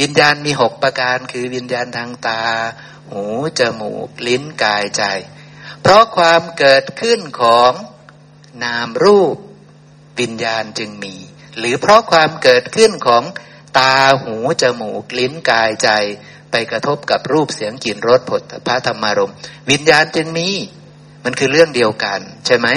[0.00, 2.42] วิญญาณมีหกประการคือวิญญาณทางตา
[3.10, 3.24] หู
[3.58, 5.02] จมูก ลิ้นกายใจ
[5.82, 7.72] เพราะความเกิดขึ้นของ
[8.64, 9.36] นามรูป
[10.20, 11.14] วิญญาณจึงมี
[11.58, 13.24] หรือเพราะความเกิดขึ้นของ
[13.78, 15.90] ตาหูจมูก ลิ้นกายใจ
[16.50, 19.32] ไปกระทบกับรูปเสียงกลิ่นรสผลพระธรรมารม
[19.70, 20.48] วิญญาณจึงมี
[21.24, 22.68] มันคือเรื่องเดียวกัน ใช่ไหม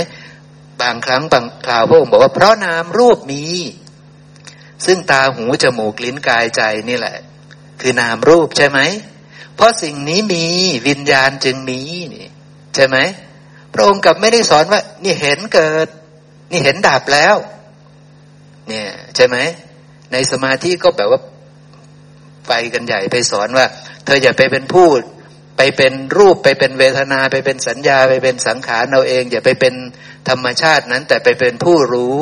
[0.82, 3.44] บางครั้งบางคราวพระองค์บอกว่าเพราะนามรูปมี
[4.86, 7.18] ซึ่งตาหูจมูกลิ้นกายใจนี่แหละ
[7.82, 8.80] คือนามรูปใช่ไหม
[9.56, 10.46] เพราะสิ่งนี้มี
[10.88, 11.80] วิญญาณจึงมี
[12.16, 12.28] นี่
[12.76, 12.98] ใช่ไหม
[13.74, 15.88] พระองค์กับไม่ได้สอนว่า นี่เห็นเกิด
[16.52, 17.36] นี่เห็นดับแล้ว
[18.68, 19.38] เนี่ย ใช่ไหม
[20.12, 21.22] ในสมาธิก็แบบว่า
[22.48, 23.66] ไปกันใหญ่ไปสอนว่า
[24.06, 24.88] เธออย่าไปเป็นผู้
[25.58, 29.74] ไปเป็นรูปไปเป็นเวทนา ไปเป็นสัญญาไปเป็นสังขารเราเอง อย่าไปเป็น
[30.30, 32.18] ธรรมชาตินั้น แต่ไปเป็นผู้รู้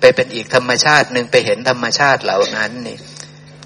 [0.00, 2.98] ไปเป็นอีกธรรมชาติหนึ่งไปเห็นธรรมชาติเหล่านั้นนี่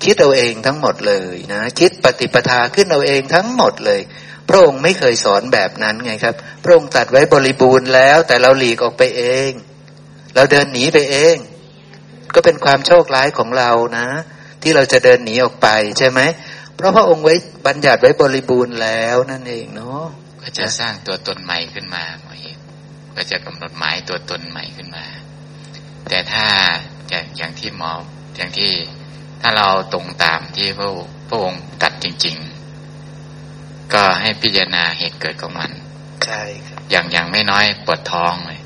[0.05, 4.01] คิดเอาเองทั้งหมดเลยนะคิดปฏิปทาขึ้นเอาเองทั้งหมดเลย
[4.49, 6.35] พระองค์ไม่เคยสอนแบบนั้นไงครับ
[6.65, 9.51] พระองค์ตัดไว้บริบูรณ์แล้ว แต่เราหลีกออกไปเอง
[10.35, 11.37] เราเดินหนีไปเอง
[12.35, 14.09] ก็เป็นความโชคร้ายของเรานะ
[14.63, 16.21] ที่เราจะเดินหนีออกไปใช่ไหม
[16.75, 17.35] เพราะพระองค์ไว้
[17.67, 20.05] บัญญัติไว้บริบูรณ์แล้วนั่นเองเนาะ
[20.43, 22.59] ก็จะสร้างตัวตนใหม่ขึ้นมาหมอเอก
[23.17, 25.05] ก็จะกำหนดหมายตัวตนใหม่ขึ้นมา
[26.09, 26.47] แต่ถ้า
[27.09, 27.93] อย่างอย่างที่หมอ
[28.37, 28.73] อย่างที่
[29.41, 30.89] ถ้าเราตรงตามที่พระ
[31.29, 32.37] พระองค์ตัดจริง
[33.15, 35.71] ๆ ก็ให้พิจารณาเหตุเกิดของมัน
[36.25, 38.61] ใช่ครับอย่างอย่างไม่น้อยปวดท้องเลย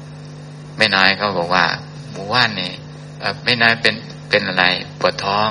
[0.78, 1.66] ไม่น้อยเขาบอกว่า
[2.10, 2.72] หมู่ว่านนี่
[3.44, 3.94] ไม่น้อยเป็น
[4.28, 4.64] เป็นอะไร
[5.00, 5.48] ปวดท้อง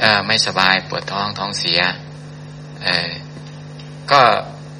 [0.00, 1.80] เออไม่สบายปวดท้องท้องเสีย
[2.84, 3.10] เออ
[4.10, 4.20] ก็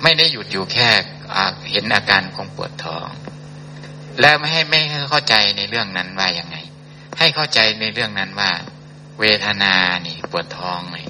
[0.02, 0.88] ไม่ได้หยุดอยู่แค่
[1.70, 3.08] เห็นอาการของปวดท้อง
[4.20, 6.56] แล้วไม่ให้ไม่ให้เข้าใจในเรื่องนั้นว่าย่างไง
[7.18, 8.50] ให้เข้าใจในเรื่องนั้นว่า
[9.20, 9.74] เวทนา
[10.06, 11.06] นี่ปวดท้องเลย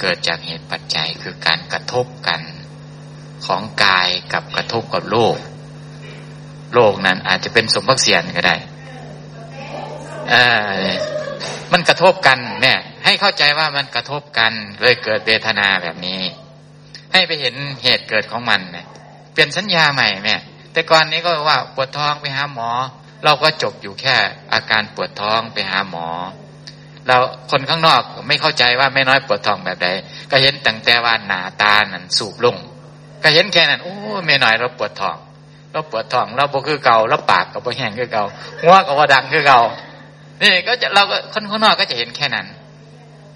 [0.00, 2.40] เกิดจากเหตุปัจจัยคือการกระทบกัน
[3.46, 5.36] ของกายกับกระทบกับโลก
[6.74, 8.56] โลกนั้นอาจจะเป็นสมบัติเสียนก็ได้
[10.32, 10.34] อ
[11.72, 14.52] มันกระทบกันเนี่ย ให้เข้าใจว่ามันกระทบกัน
[14.82, 16.20] เลยเกิดเวทนาแบบนี้
[17.12, 18.86] ให้ไปเห็นเหตุเกิดของมันเนี่ย
[19.32, 20.36] เปลี่ยนสัญญาใหม่แม่
[20.72, 22.70] แต่ก่อนนี้ก็ว่าปวดท้องไปหาหมอ
[23.24, 24.16] เราก็จบอยู่แค่
[24.52, 26.08] อาการปวดท้องไปหาหมอ
[27.06, 27.16] เรา
[27.50, 29.88] คนข้างนอกไม่เข้าใจว่าไม่น้อยปวดท้องแบบใด
[30.30, 32.56] ก็เห็นตั้งแต่ว่าหนาตานั่นสูบลง
[33.22, 33.94] ก็เห็นแค่นั้นโอ้
[34.26, 35.16] ไม่น้อยเราปวดท้อง
[35.72, 38.24] เราปวดท้องเราบกคือเก่าเราปากกับบ่แห้งคือเก่า
[38.62, 39.60] หัวกับว่าดังคือเก่า
[40.42, 42.46] นี่ก็จะเราก็คนข้างนอกก็จะเห็นแค่นั้น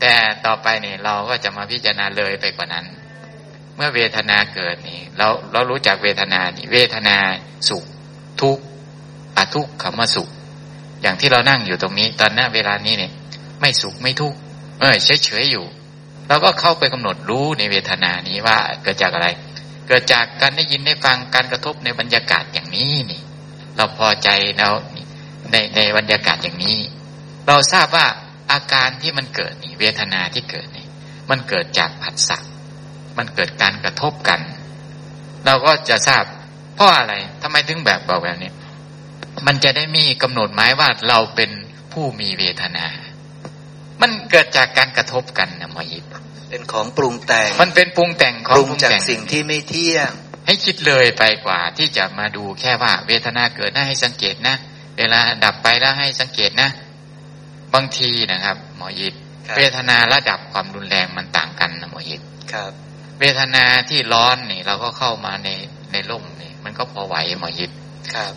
[0.01, 0.14] แต่
[0.46, 2.86] ต่อไปนี่เราก็จะมาพิจารณาเลยไปกว่านั้น
[3.76, 7.16] เมื่อเวทนาเกิดนี่เราเรารู้จักเวทนานี่เวทนา
[7.68, 7.84] สุข
[8.40, 8.62] ทุกข์
[9.36, 10.28] อทุกข์คำว่าสุข
[11.03, 13.12] อย่างที่เรานั่งอยู่ตรงนี้ ตอนนี้เวลานี้เนี่ย
[13.61, 14.38] ไม่สุขไม่ทุกข์
[14.80, 15.64] เออเฉยเฉยอยู่
[16.28, 19.28] เราก็เข้าไปกำหนดรู้ในเวทนานี้ว่าเกิดจากอะไร
[19.86, 23.22] เกิดจากการได้ยินได้ฟังการกระทบในบรรยากาศอย่างนี้นี่
[23.76, 24.28] เราพอใจ
[24.59, 24.68] เรา
[25.51, 26.78] ในในบรรยากาศอย่างนี้
[27.46, 28.07] เราทราบว่า
[28.53, 30.86] อาการที่มันเกิดนี่เวทนาที่เกิดนี่
[31.30, 32.38] มันเกิดจากผัสสะ
[33.18, 34.40] มันเกิดการกระทบกัน
[35.46, 36.24] เราก็จะทราบ
[36.74, 38.53] เพราะอะไรทำไมถึงแบบบอกแบบนี้
[39.46, 41.51] มันจะได้มีกำหนดหมายว่าเราเป็น
[41.92, 42.86] ผู้มีเวทนา
[44.01, 46.05] มันเกิดจากการกระทบกันนะมยิบ
[46.51, 50.11] เป็นของปรุงแต่ง มันเป็นปรุงแต่งของปรุงจากสิ่งที่ไม่เที่ยง
[50.46, 54.57] ให้คิดเลยไปกว่าที่จะมาดูแค่ว่า เวทนาเกิดน่าให้สังเกตนะ
[54.98, 56.70] เวลาดับไปแล้วให้สังเกตนะ
[57.75, 59.14] บางทีนะครับ หมอยิด
[59.57, 62.21] เวทนาระดับความรุนแรงมันต่างกันนะหมอยิด
[62.53, 62.73] ครับ
[63.21, 65.49] เวทนาที่ร้อนนี่ เราก็เข้ามาใน
[65.93, 67.71] ในร่มนี่มันก็พอไหวหมอยิด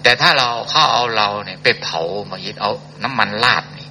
[0.03, 2.71] แต่ถ้าเราเข้าเอาเราเนี่ยไปเผาหมอยิดเอา
[3.03, 3.87] น้ำมันลาดนี่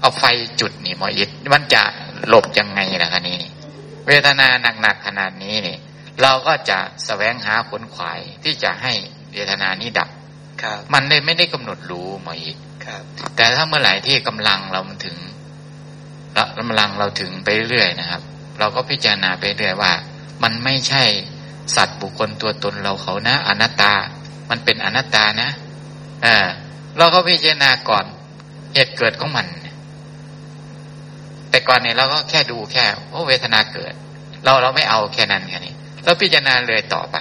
[0.00, 0.24] เอาไฟ
[0.60, 1.82] จุดนี่หมอยิดมันจะ
[2.28, 3.40] หลบยังไงล่ะคะนี่
[4.06, 4.46] เวทนา
[4.80, 5.76] หนักๆขนาดนี้นี่
[6.22, 8.92] เราก็จะสแสวงหาขนขวายที่จะให้
[9.32, 10.08] เวทนานี้ดับ
[10.92, 12.56] มันเลยไม่ได้กำหนดรู้หมอยิด
[13.36, 15.16] แต่ถ้าเมื่อไหร่ที่กำลังเรามันถึง
[16.58, 18.22] กำลังเราถึงไปเรื่อยนะครับ
[18.58, 19.92] เราก็พิจารณาไปเรื่อยว่า
[20.42, 21.04] มันไม่ใช่
[21.76, 23.94] สัตว์บุคคลตัวตนเราเขานะ อนัตตา
[24.50, 25.50] มันเป็นอนัตตานะ
[26.22, 26.48] เออ
[26.98, 28.04] เราก็พิจารณาก่อน
[28.74, 29.46] เหตุเกิดของมัน
[31.50, 33.92] แต่ก่อนเนี่ยเราก็แค่ดูแค่โอ้เวทนาเกิด
[34.44, 35.74] เราเราไม่เอาแค่นั้นแค่นี้
[36.04, 37.16] เราพิจารณาเลยต่อไป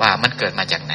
[0.00, 0.94] ว่ามันเกิดมาจากไหน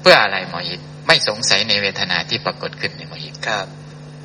[0.00, 3.66] เพื่ออะไรหมอยิต ไม่สงสัยในเวทนาที่ปรากฏขึ้นในหมอยิตครับ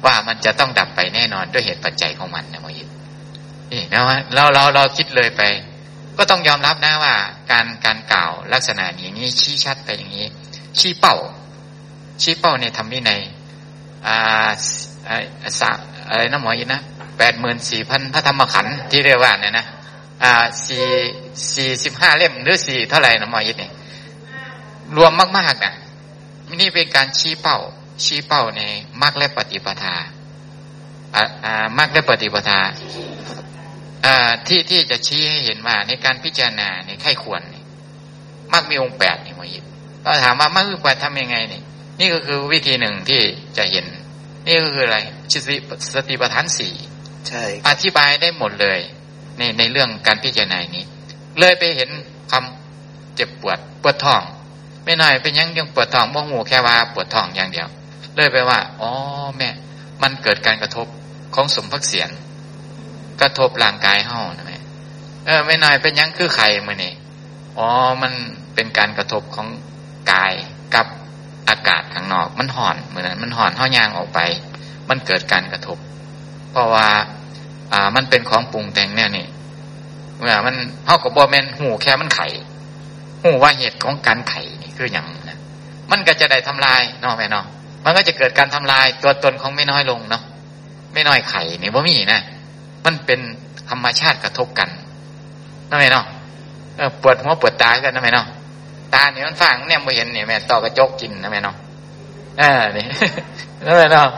[0.05, 2.89] ว่ามันจะต้องดับไปแน่นอนด้วยเหตุปัจจัยของมันนะหมอยิต
[3.71, 5.41] นี่นะว่าเราเราเราคิดเลยไป
[6.17, 7.15] ก็ต้องยอมรับนะว่า
[7.51, 10.27] การการกล่าวลักษณะอย่างนี้ชี้ชัดไปอย่างนี้
[10.80, 11.15] ชี้เป้า
[12.21, 13.21] ชี้เป้าในธรรมวินัย
[14.07, 14.49] อ่า
[15.07, 15.71] อ่าสะ
[16.09, 16.82] อะไรนะหมอยินนะ
[17.17, 19.65] แปดหมื่นสี่พันพระธรรมขันธ์ที่เรียกว่าเนี่ยนะ
[20.23, 20.86] อ่าสี่
[21.55, 23.71] สี่สิบห้าเล่มหรือสี่เท่าไหร่นะหมอยินเนี่ย
[24.97, 25.73] รวมมากๆนะ
[26.58, 27.58] นี่เป็นการชี้เป้า
[28.04, 28.62] ชี้เป้าใน
[29.02, 29.95] มรรคและปฏิปทา
[31.16, 32.60] อ่าอ่ามรรคและปฏิปทา
[34.06, 37.66] อ่าที่ที่จะชี้ให้เห็นว่าในการพิจารณาในไข้ควรเนี่ย
[38.54, 39.66] มรรคมีองค์แปดนี่หมอยิน
[40.04, 41.62] ก็ถามว่ามรรคองค์แปดทำยังไงนี่
[42.00, 43.22] นี่ก็คือวิธีหนึ่งที่
[43.58, 43.86] จะเห็น
[44.45, 45.00] นี่ก็คืออะไร
[45.32, 45.56] สติ
[45.93, 46.74] สติปัฏฐานสี่
[47.28, 48.80] ใช่อธิบายได้หมดเลย
[49.38, 50.86] ในในเรื่องการพิจารณานี้
[51.39, 51.89] เลยไปเห็น
[52.32, 54.24] คำเจ็บปวดปวดท้อง
[54.84, 57.67] ไม่น้อยเป็นยังยังปวดท้องบ่หูแค่ว่าปวดท้องอย่างเดียว
[58.15, 58.91] เลยไปว่าอ๋อ
[59.38, 59.49] แม่
[60.01, 60.88] มันเกิดการกระทบ
[61.36, 62.09] ของสมพักเสียน
[63.21, 64.57] กระทบร่างกายเฮานะแม่
[65.25, 66.93] เออไม่น้อยเป็นยังคือไข่มือนี่
[67.57, 67.67] อ๋อ
[68.01, 68.13] มัน
[68.55, 69.47] เป็นการกระทบของ
[70.11, 70.34] กาย
[70.75, 70.86] กับ
[71.49, 74.19] อากาศข้างนอก มันห่อนเหมือนนั้นมันห่อนเฮายางออกไป
[74.89, 75.77] มันเกิดการกระทบ
[76.51, 76.88] เพราะว่า
[77.73, 79.27] อ่ามันเป็นของปรุงแต่งเนี่ยนี่
[80.17, 80.55] เมื่อมัน
[80.86, 82.27] เฮากับบอแมนหูแค่มันไข่
[83.24, 85.38] หูว่าเหตุของการไข่นี่คืออย่างนะ
[85.91, 87.45] มันก็จะได้ทำลายเนาะแม่เนาะ
[87.86, 90.24] มันก็จะเกิดการทำลายตัวตนของไม่น้อยลงเนาะ
[90.93, 92.22] ไม่น้อยไข่นี่ว่ามีนะ
[92.86, 93.20] มันเป็น
[93.70, 94.70] ธรรมชาติกระทบกัน
[95.70, 96.05] นะแม่เนาะ
[96.76, 98.28] เปวดหัวปวดตากันนะแม่เนาะ
[98.93, 101.55] ตาเนี่ยมันฟังเนี่ยไม่เห็นเนี่ยแม่ต่อกระจกกินนะแม่เนาะ
[102.39, 102.86] เออนี่
[103.65, 104.09] นะแม่เนาะ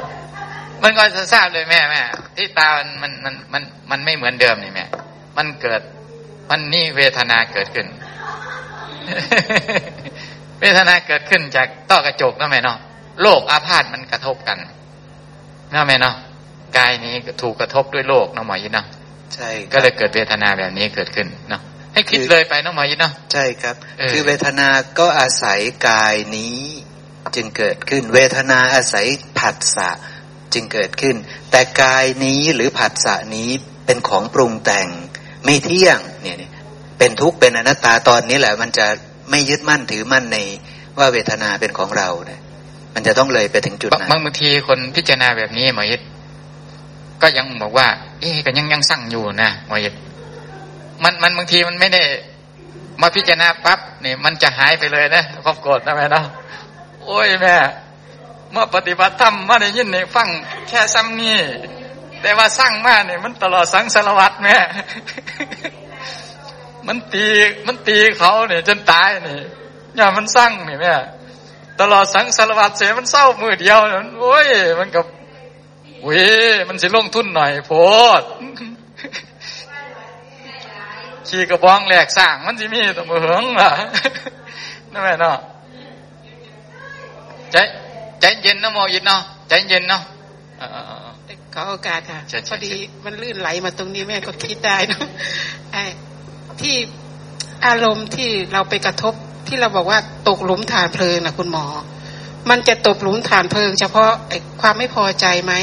[0.83, 2.01] มันก็จะทราบเลยแม่แม่
[2.37, 4.85] ที่ตามันมันมันมันมันไม่เหมือนเดิมนี่แม่
[5.37, 5.81] มันเกิด
[6.49, 7.87] มันนี่เวทนาเกิดขึ้น
[10.61, 12.77] เวทนาเกิดขึ้นจากต้อกระจกนะแม่เนาะ
[13.21, 14.57] โรคอาพาธมันกระทบกัน
[15.73, 16.15] นะแม่เนาะ
[16.77, 18.87] กายนี้ถูกกระทบด้วยโรคน้องหมอยินเนาะ
[19.35, 21.61] ใช่ก็เลยเกิดเวทนาแบบนี้เกิดขึ้นเนาะ
[21.93, 24.67] ให้คิดเลยไปน้องหมอยินเนาะใช่ครับเออคือเวทนา
[24.99, 26.59] ก็อาศัยกายนี้
[27.35, 29.05] จึงเกิดขึ้น เวทนาอาศัย
[29.39, 29.89] ผัสสะ
[30.53, 31.15] จึงเกิดขึ้น
[31.51, 33.49] แต่กายนี้หรือผัสสะนี้
[33.85, 34.87] เป็นของปรุงแต่ง
[35.45, 36.37] ไม่เที่ยงเนี่ย
[37.03, 38.87] เป็นทุกข์เป็นอนัตตาตอนนี้แหละ มันจะ
[39.29, 40.37] ไม่ยึดมั่นถือมั่นใน
[40.97, 42.39] ว่าเวทนาเป็นของเราเนี่ย
[42.95, 46.01] มันจะต้องเลยไปถึงจุดนั้นบางบางทีคนพิจารณาแบบนี้หมอยิด
[47.21, 47.87] ก็ยังบอกว่า
[48.19, 49.93] เอ๊ะก็ยังยังสั่งอยู่นะหมอยิด
[51.03, 52.03] มันมันบางทีมันไม่ได้
[53.01, 56.25] มาพิจารณาปั๊บเนี่ยมันจะหายไปเลยนะความโกรธนะแม่เนาะ
[57.05, 57.55] โอ้ยแม่
[58.51, 60.27] เมาปฏิบัติธรรมมาได้ยินเนี่ยฟัง
[60.67, 61.37] แค่ซ้ำนี่
[62.21, 64.55] แต่ว่าสร้างมาเนี่ยมันตลอดสังสารวัตรแม่
[66.87, 67.25] มันตี
[67.67, 69.37] มันตีเขาเนี่ยจนตายนี่
[69.95, 70.95] อย่ามันสร้างนี่แม่
[71.79, 74.47] ตลอดสังสารวัตรเสียมันเศร้ามือเดียวนั่นโอ้ย
[74.79, 75.05] มันกับ
[76.03, 76.19] เว้
[76.53, 77.71] ยมันสิลงทุนหน่อยโพ
[78.19, 78.23] ด
[81.27, 83.69] ขี่กระบองแหลกสร้างมันสิมีตัวมือเหิงล่ะ
[84.93, 85.37] นั่นแหละเนาะ
[87.51, 87.55] ใจ
[88.19, 90.01] ใจเย็นนะโมยินเนาะใจเย็นเนาะ
[91.53, 92.19] ขอโอกาสค่ะ
[92.49, 92.73] พอดี
[93.05, 95.07] มันลื่นไหลมาตรงนี้แม่ก็คิดได้เนอะ
[95.71, 95.77] ไอ
[96.61, 96.75] ที่
[97.65, 99.13] อารมณ์ที่เราไปกระทบ
[99.47, 99.99] ที่เราบอกว่า
[100.29, 101.65] ตกหลุมฐานเพลิงนะคุณหมอ
[102.49, 105.53] มันจะตกหลุมฐานเพลิง เฉพาะไอ้ความไม่พอใจไหม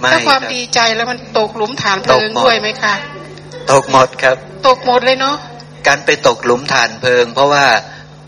[0.00, 2.94] ไม่ถ้าความครับดีใจแล้วมันตกหลุมฐานเพลิงตกหมดด้วยไหมคะ
[3.72, 4.36] ตกหมดครับ
[4.68, 5.36] ตกหมดเลยเนาะ
[5.86, 7.64] การไปตกหลุมฐานเพลิง เพราะว่า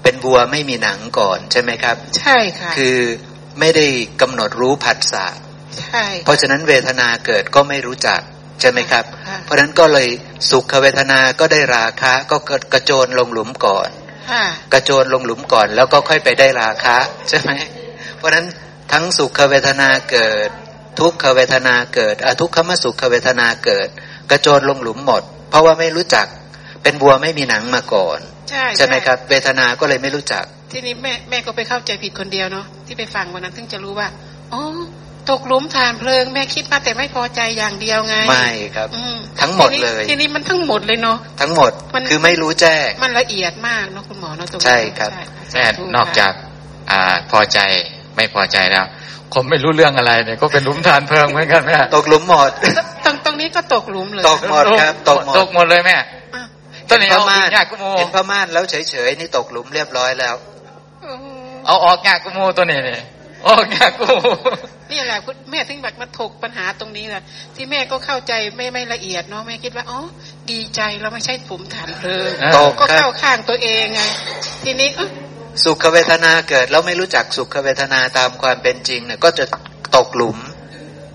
[0.02, 2.98] เป็นวัวไม่มีหนังก่อนใช่ไหมครับ ใช่ค่ะ คือ
[3.60, 3.86] ไม่ได้
[4.20, 5.26] กำหนดรู้ผัสสะ
[5.80, 8.20] ใช่ เพราะฉะนั้นเวทนาเกิดก็ไม่รู้จัก
[8.60, 10.08] ใช่ไหมครับค่ะเพราะฉะนั้นก็เลย
[10.50, 12.36] สุขเวทนาก็ได้ราคะ ก็
[12.72, 13.90] กระโจนลงหลุมก่อน
[14.30, 16.96] ค่ะกระโจนลงหลุมก่อน แล้วก็ค่อยไปได้ราคะ
[17.28, 17.50] ใช่ไหม
[18.16, 18.46] เพราะฉะนั้น
[18.92, 20.48] ทั้งสุขเวทนาเกิด
[21.00, 23.88] ทุกขเวทนาเกิดอทุกขมสุขเวทนาเกิด
[24.30, 26.26] กระโจนลงหลุมหมด เพราะว่าไม่รู้จัก
[26.82, 28.18] เป็นวัวไม่มีหนังมาก่อน
[28.50, 34.08] ใช่ใช่ไหมครับ เวทนาก็เลยไม่รู้จัก ทีนี้แม่แม่ก็ไปเข้าใจผิดคนเดียวเนาะที่ไปฟังวันนั้นถึงจะรู้ว่า
[34.52, 34.62] อ๋อ
[35.30, 46.32] ตกหลุมฐานเพลิงแม่คิดมาแต่ไม่พอใจอย่างเดียวไง ไม่ครับอืมทั้งหมดทีนี้เลย ทีนี้มันทั้งหมดเลยเนาะทั้งหมดมันคือไม่รู้แจ้งมันละเอียดมากเนาะคุณหมอเนาะตรงนี้ใช่ครับะแม่สธุนอกจาก
[46.90, 47.58] อ่าพอใจ
[48.16, 48.86] ไม่พอใจแล้ว
[49.34, 52.50] คนไม่รู้เรื่องอะไรเนี่ยก็เป็นหลุมฐานเพลิงเหมือนกันแม่ตกหลุมหมด
[53.04, 55.96] ตรงตรงนี้ก็ตกหลุมเลยตกหมดครับตกหมดตกหมดเลยแม่
[56.34, 56.44] อะ
[56.88, 60.34] ตอนนี้พเอาม่านยากกุโมเห็นพม่านแล้วเฉยๆนี่ตกหลุมเรียบร้อยแล้ว
[61.04, 62.98] อืมเอาออกยากกุโมตัวนี้นี่
[63.46, 64.26] ออกยากกุโม
[64.92, 67.22] นี่แหละคุณแม่ถึงแบบมาถกปัญหาตรงนี้แหละ
[67.56, 70.00] ที่แม่ก็เข้าใจไม่ไม่ละเอียดเนาะแม่คิดว่าอ๋อ
[70.50, 74.02] ดีใจเราไม่ใช่ผมฐานเพลิงตกก็ครัเข้าบข้างตัวเองไง
[74.64, 75.10] ทีนี้เอ้อ
[75.64, 79.44] สุขเวทนาเกิด แล้วไม่รู้จักสุขเวทนาตามความเป็นจริงเนี่ยก็จะ
[79.96, 80.38] ตกหลุม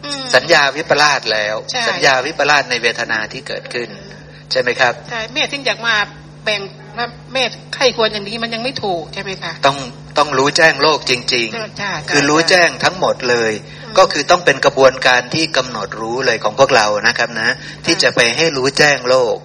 [0.06, 3.90] อืมสัญญาวิปลาสแล้วใช่สัญญาวิปลาสในเวทนาที่เกิดขึ้น
[4.52, 5.96] ใช่ไหมครับใช่แม่ถึงอยากมา
[6.46, 6.62] แบ่ง
[6.98, 7.44] ว่าแม่
[7.76, 9.78] ใครควรอย่างนี้มันยังไม่ถูกใช่ไหมคะต้อง
[10.18, 11.22] ต้องรู้แจ้งโลกจริง
[11.54, 13.52] ใช่ใช่ๆคือรู้แจ้งทั้งหมดเลย
[13.98, 17.50] ก็คือต้องเป็นกระบวนการที่กำหนดรู้เลยของพวกเรานะครับนะ
[17.86, 19.36] ที่จะไปให้รู้แจ้งโลก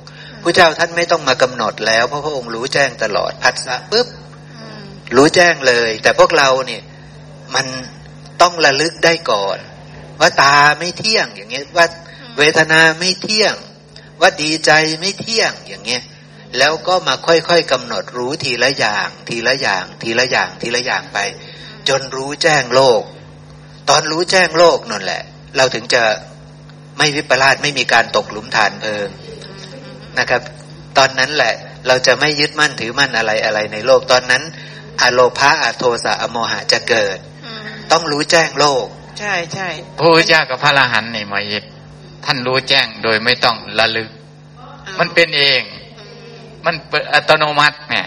[0.42, 4.06] ผู้เจ้าท่านไม่ต้องมากำหนดแล้วเพราะพระองค์รู้แจ้งตลอดพัสสะปุ๊บ
[4.60, 4.82] อืม
[5.16, 6.82] รู้แจ้งเลย แต่พวกเราเนี่ย
[7.54, 7.66] มัน
[8.42, 9.58] ต้องระลึกได้ก่อน
[10.20, 11.86] ว่าตาไม่เที่ยงอย่างเงี้ยว่า
[12.38, 13.54] เวทนาไม่เที่ยง
[14.20, 14.70] ว่าดีใจ
[15.00, 16.02] ไม่เที่ยงอย่างเงี้ย
[16.58, 21.18] แล้วก็มาค่อยๆกำหนดรู้ทีละอย่าง ทีละอย่าง ทีละอย่าง ทีละอย่างไป
[21.88, 23.02] จนรู้แจ้งโลก
[23.88, 25.22] ตอนรู้แจ้งโลกนั่นแหละ
[25.56, 26.02] เราถึงจะ
[26.98, 29.08] ไม่วิปลาสไม่มีการตกหลุมฐานเพลิง
[30.18, 30.42] นะครับ
[30.98, 31.54] ตอนนั้นแหละ
[31.86, 34.42] เราจะไม่ยึดมั่นถือมั่นอะไรอะไรในโลกตอนนั้น
[35.02, 38.86] อโลภะอโทสะอโมหะจะเกิดอืมต้องรู้แจ้งโลก
[39.18, 39.68] ใช่ใช่
[39.98, 41.64] พระพุทธเจ้ากับพระอรหันต์ในหมอยิด
[42.24, 44.10] ท่านรู้แจ้งโดยไม่ต้องระลึก
[44.98, 45.62] มันเป็นเอง
[46.66, 48.06] มันเป็นอัตโนมัติเนี่ย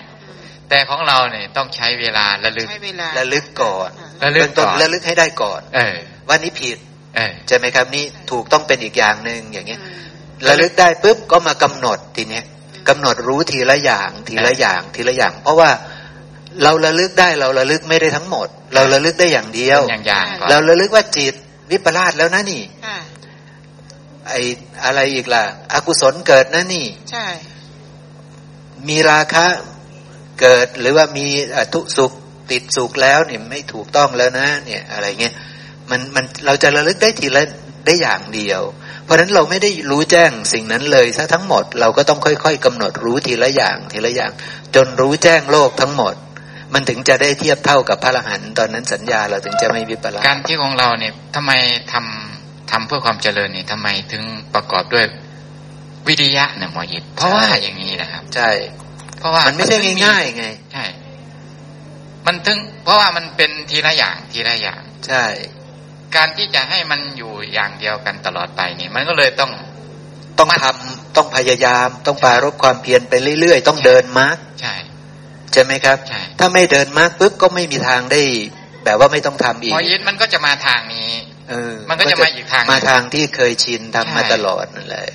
[0.69, 3.89] แต่ของเราเนี่ยต้องใช้เวลาระลึกใช้เวลาระลึกก่อน
[4.23, 5.95] ระลึกเบื้องต้นก่อนระลึกให้ได้ก่อน เออ
[6.27, 6.77] ว่านี้ผิด
[7.15, 9.99] เออใช่ไหมครับนี่ถูกต้องเป็นอีกอย่างหนึ่งอย่างเงี้ยอืม
[10.47, 12.45] ระลึกได้ปุ๊บก็มากำหนดทีเนี้ย
[12.89, 15.69] กำหนดรู้ทีละอย่างทีละอย่างทีละอย่าง เพราะว่า
[16.63, 21.33] เราระลึกได้เราระลึกไม่ได้ทั้งหมด เราระลึกได้อย่างเดียวอย่างอย่างก่อนเราระลึกว่าจิต
[21.71, 22.97] วิปลาสแล้วนะนี่ค่ะ
[24.29, 24.33] ไอ
[24.85, 25.43] อะไรอีกล่ะ
[25.73, 27.25] อกุศลเกิดนะนี่ ใช่
[28.87, 29.45] มีราคะ
[30.39, 31.25] เกิดหรือว่ามี
[31.73, 32.11] ทุสุข
[32.51, 35.33] ติดสุขแล้วเนี่ยไม่ถูกต้องแล้วนะ เนี่ยอะไรเงี้ย
[35.89, 37.43] มันมันเราจะระลึกได้ทีละ
[37.85, 38.61] ได้อย่างเดียว
[39.03, 44.31] เพราะฉะนั้นเราไม่ได้รู้แจ้งสิ่งนั้นเลยซะทั้งหมดเราก็ต้องค่อย ๆกำหนดรู้ทีละอย่างทีละอย่าง
[44.75, 46.15] จนรู้แจ้งโลกทั้งหมด
[46.73, 51.51] มันถึงจะได้เทียบเท่ากับพระอรหันต์ตอนนั้นสัญญาเราถึงจะไม่วิปลาสการที่ของเราเนี่ยทำไม
[51.93, 54.23] ทำทำเพื่อความเจริญเนี่ยทำไมถึง
[54.55, 55.05] ประกอบด้วย
[56.09, 58.49] วิริยะเนี่ยหมอยิดเพราะว่าอย่างนี้นะครับ ใช่
[59.19, 60.85] เพราะว่ามัมันไม่ใช่ง่ายๆไง ใช่
[62.27, 65.25] มันถึง เพราะว่ามันเป็นทีละอย่างทีละอย่าง ใช่
[66.15, 69.51] การที่จะให้มันอยู่อย่างเดียวกันตลอดไปนี่ มันก็เลยต้อง
[70.39, 74.75] ต้องทำต้องพยายาม ต้องปรารบความเพียรไปเรื่อยๆ ต้องเดินมาร์กใช่
[75.53, 78.21] ใช่ไหมครับใช่ถ้าไม่เดินมาร์กปุ๊บก็ไม่มีทางได้
[78.85, 81.11] แบบว่าไม่ต้องทำอีหกมอยิดมันก็จะมาทางนี้
[81.49, 85.07] เออ มันก็จะมาอีกทางหนึ่งมาทางที่เคยชินทำมาใช่ตลอดนั่นแหละ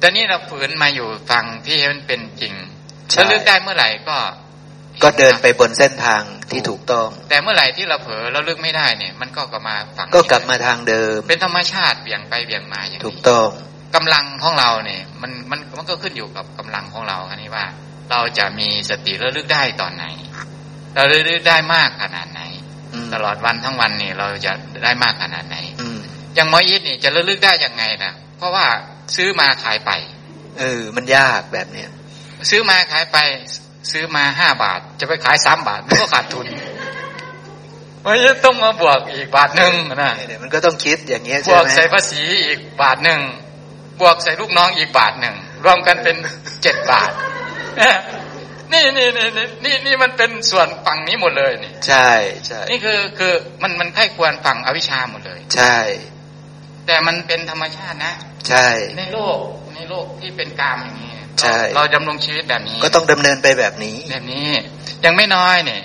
[0.00, 2.54] แต่นี่เราฝืนมาอยู่ฟังที่ให้มันเป็นจริง
[3.10, 4.18] ใช่แล้วลึกได้เมื่อไหร่ก็
[5.02, 13.48] ก็เดินไปบนเส้นทางที่ถูกต้อง แต่เมื่อไหร่ที่เราเผลอเราลึกไม่ได้เนี่ย มันก็กลับมาฝังก็กลับมาทางเดิม เป็นธรรมชาติเบี่ยงไปเบี่ยงมาอย่างถูกนี้ต้อง
[13.96, 17.66] กำลังของเราเนี่ยมันมันมันก็ขึ้นอยู่กับกำลังของเราคันนี้ว่า
[18.10, 20.06] เราจะมีสติระลึกได้ตอนไหน
[20.94, 22.42] เราระลึกได้มากขนาดไหน
[22.92, 24.52] อืมตลอดวันทั้งวันนี่เราจะ
[24.84, 25.98] ได้มากขนาดไหนอืม
[26.34, 28.66] อย่างหมอยิดนี่จะระลึกได้ยังไงนะเพราะว่า
[29.16, 29.90] ซื้อมาขายไป
[30.58, 31.90] เออ มันยากแบบเนี้ย
[32.50, 33.18] ซื้อมาขายไป
[33.92, 36.46] ซื้อมาห้าบาท จะไปขายสามบาทมันก็ขาดทุน
[38.04, 43.20] มันจะต้องมาบวกอีกบาทหนึ่งนะเดี๋ยวมันก็ต้องคิดอย่างเงี้ยบใช่วกไหมใส่ภาษีอีกบาทหนึ่ง
[44.00, 45.34] บวกใส่ลูกน้องอีกบาทหนึ่ง
[45.64, 46.16] รวมกันเป็น
[46.62, 47.10] เจ็ดบาท
[48.72, 52.10] นี่นี่นี่นี่นี่นี่มันเป็นส่วนฝั่งนี้หมดเลยนี่ ใช่
[52.46, 53.32] ใช่นี่คือคือ
[53.62, 55.76] มันมันไข้ควรฝั่งอวิชชาหมดเลย ใช่
[56.90, 58.14] แต่มันเป็นธรรมชาตินะ
[58.48, 58.66] ใช่
[58.98, 59.38] ในโลก
[59.74, 64.48] ในโลกที่เป็นกามอย่างนี้ใช่เราเราดำรงชีวิตแบบนี้ ก็ต้องดำเนินไปแบบนี้ แบบนี้
[65.04, 65.82] ยังไม่น้อยเนี่ย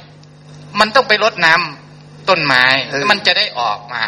[0.80, 4.04] มันต้องไปรดน้ำต้นไม้เออมันจะได้ออกมา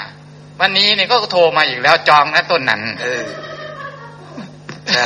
[0.59, 3.23] วันนี้เนี่ยก็โทรมาอีกแล้วจองนะต้นนั้นเออ
[4.93, 5.03] ใช่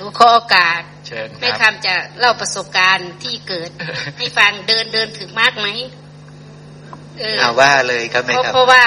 [0.00, 3.70] รู้ขอโอกาสเชิญแม่ครับคำจะเล่าประสบการณ์ที่เกิด
[4.16, 5.68] ให้ฟังเดินเดินถึงมากไหม
[7.20, 8.84] เออเอาว่าเลยครับแม่เพราะครับเพราะว่า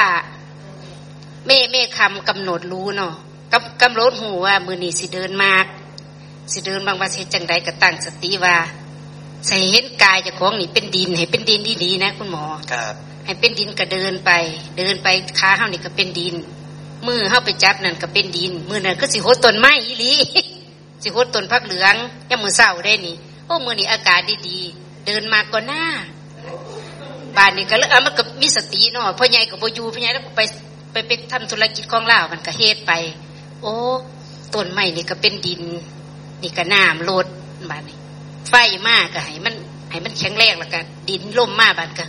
[1.47, 3.13] แม่แม่คำกำหนดรู้เนาะ
[3.53, 5.65] กำกำหนดหูว่ามือนี้สิเดินมาก
[6.51, 8.55] สิเดินบางว่าสิจังใดก็ตั้งสติว่า
[9.47, 12.93] ใส่เห็นกายเจะของนี่เป็นดินให้เป็นดินดีๆนะ คุณหมอครับ
[13.25, 14.31] ให้เป็นดินก็เดินไป
[14.77, 15.07] เดินไป
[15.39, 16.35] ขาเฮานี่ก็เป็นดิน
[17.07, 20.13] มือเฮาไปจับนั่นก็เป็นดิน มือนั่นก็สิโหดต้นไม้อีหลี
[21.01, 21.95] สิโหดต้นพักเหลือง
[22.29, 23.15] ยามมือเศร้าได้นี่
[23.45, 25.83] โอ้มือนี่อากาศดีๆเดินมาก็หน้า
[27.37, 30.41] บ้านนี่ก็เลยเอามันก็มีสติเนาะพ่อใหญ่ก็บ่อยู่พ่อใหญ่แล้วก็ไป
[30.91, 32.91] ไปไปทำธุรกิจของลาวมันก็เฮ็ดไป
[33.61, 33.75] โอ้
[34.53, 35.61] ต้นไม้นี่ก็เป็นดิน
[36.41, 37.25] นี่ก็น้ำลด
[37.69, 37.97] บ้านนี้
[38.49, 38.55] ไฟ
[38.87, 39.55] มากก็ให้มัน
[39.91, 40.79] ให้มันแข็งแรงแล้วก็
[41.09, 42.05] ดินล่มมากบ้านก็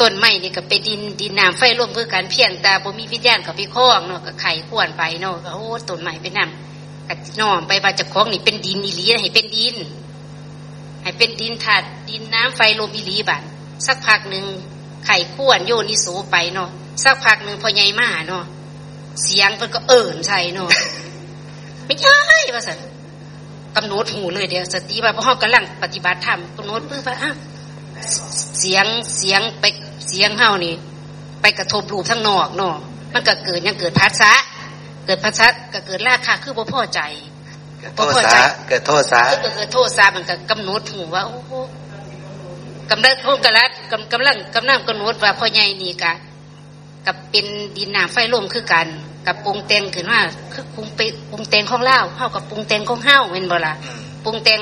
[0.00, 9.76] ต้นไม้นี่ก็เป็นดินดินน้ำไฟร่วมเพื่อการเพียงต่บ่มีวิญญาณกับพี่ข้องเนาะก็ไข่ขวนไปเนาะก็โอ้ต้นไม้เป็นน้ำก็น้อมไปว่าจะคล้องนี่เป็นดินอีหลีให้เป็นดิน
[11.02, 13.42] ให้เป็นดินถาดดินน้ำไฟลมอีหลีบัน
[13.86, 14.44] สักพักหนึ่ง
[15.06, 16.70] ไข่ขวนโยนิโสไปเนาะ
[17.04, 18.44] สักพักหนึ่งพอใหญ่มาเนาะ
[19.24, 20.70] เสียงเพิ่นก็เอิ่นใส่เนาะ
[21.86, 22.16] ไม่ใช่
[22.54, 22.78] ว่าสัน
[23.76, 27.36] กำหนดหูเลยเดี๋ยวสติว่าพอเขากำลังปฏิบัติธรรมกำหนดเพื่อว่าอ้าว
[28.58, 28.86] เสียง
[29.16, 29.64] เสียงไป
[30.08, 30.74] เสียงเฮานี่
[31.40, 32.74] ไปกระทบรูปทั้งนอกเนาะ
[33.12, 34.32] มันก็เกิดยังเกิดพัสสะ
[35.06, 37.00] เกิดพัสสะก็เกิดราคาคือบ่พอใจ
[37.80, 41.52] เกิดโทษสาเกิดโทษสาก็เกิดโทษซามันก็กำหนดหูว่าโอ้โห
[42.90, 46.12] กำลังโทษกำลังกำกำลังกำลังกำหนดว่าพ่อใหญ่นี่กะ
[47.06, 47.46] กับเป็น
[47.76, 48.88] ดินน้ำไฟลมคือกัน
[49.26, 50.20] กับปรุงแต่งขึ้นว่า
[50.52, 51.00] คือปรุงไป
[51.30, 54.60] ปรุงแต่งของเล่าเฮากับปรุงแต่งของเฮาเป็นบ่ล่ะอืมปรุงแต่ง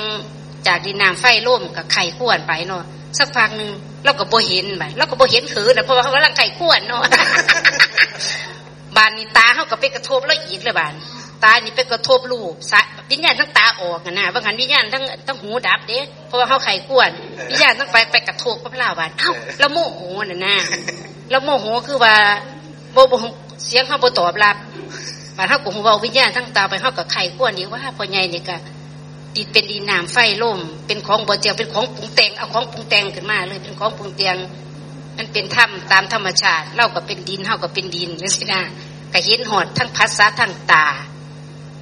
[0.67, 2.83] จากดินน้ำไฟล่มกับไข่ข้วนไปเนาะ
[3.19, 3.71] สักพักหนึ่ง
[4.05, 7.03] เราก็บ่เห็นไปเราก็บ่เห็นขือนะเพราะว่าเขากำลังไข่ข้วนเนาะ
[8.97, 10.95] บานนี่ตาเขาก็ไปกระทบแล้วอีกเลยบาน
[11.45, 17.11] ตานี่ไปกระทบลูกสายวิญญาณทั้งตาออกอะนะบางหันวิญญาณทั้งทั้งหูดับเด้เพราะว่าเขาไข่ข้วน
[17.51, 20.57] วิญญาณทั้งไปไปกระทบกับเราบานเอ้าแล้วโมโหน่ะนะ
[21.35, 22.17] แล้วโมโหคือว่า
[22.93, 23.25] โมโห
[23.65, 24.57] เสียงเขาบตอบรับ
[25.37, 28.57] บานเขาก็หูเบาวิญญาณทั้งตาไปเขากับไข่ข้วนนี่ว่าพ่อใหญ่นี่ก็
[29.37, 34.37] ดินเป็นดินน้ำไฟล่มเป็นของบ่เจียวเป็นของปรุงแต่งเอาของปรุงแต่งขึ้นมาเลยเป็นของปรุงแต่ง
[35.17, 38.63] มันเป็นธรรมตามธรรมชาติเล่าก็เป็นดินเฮาก็เป็นดินนี่สินะ
[39.13, 40.87] ก็เห็นหอดทั้งภาษาทั้งตา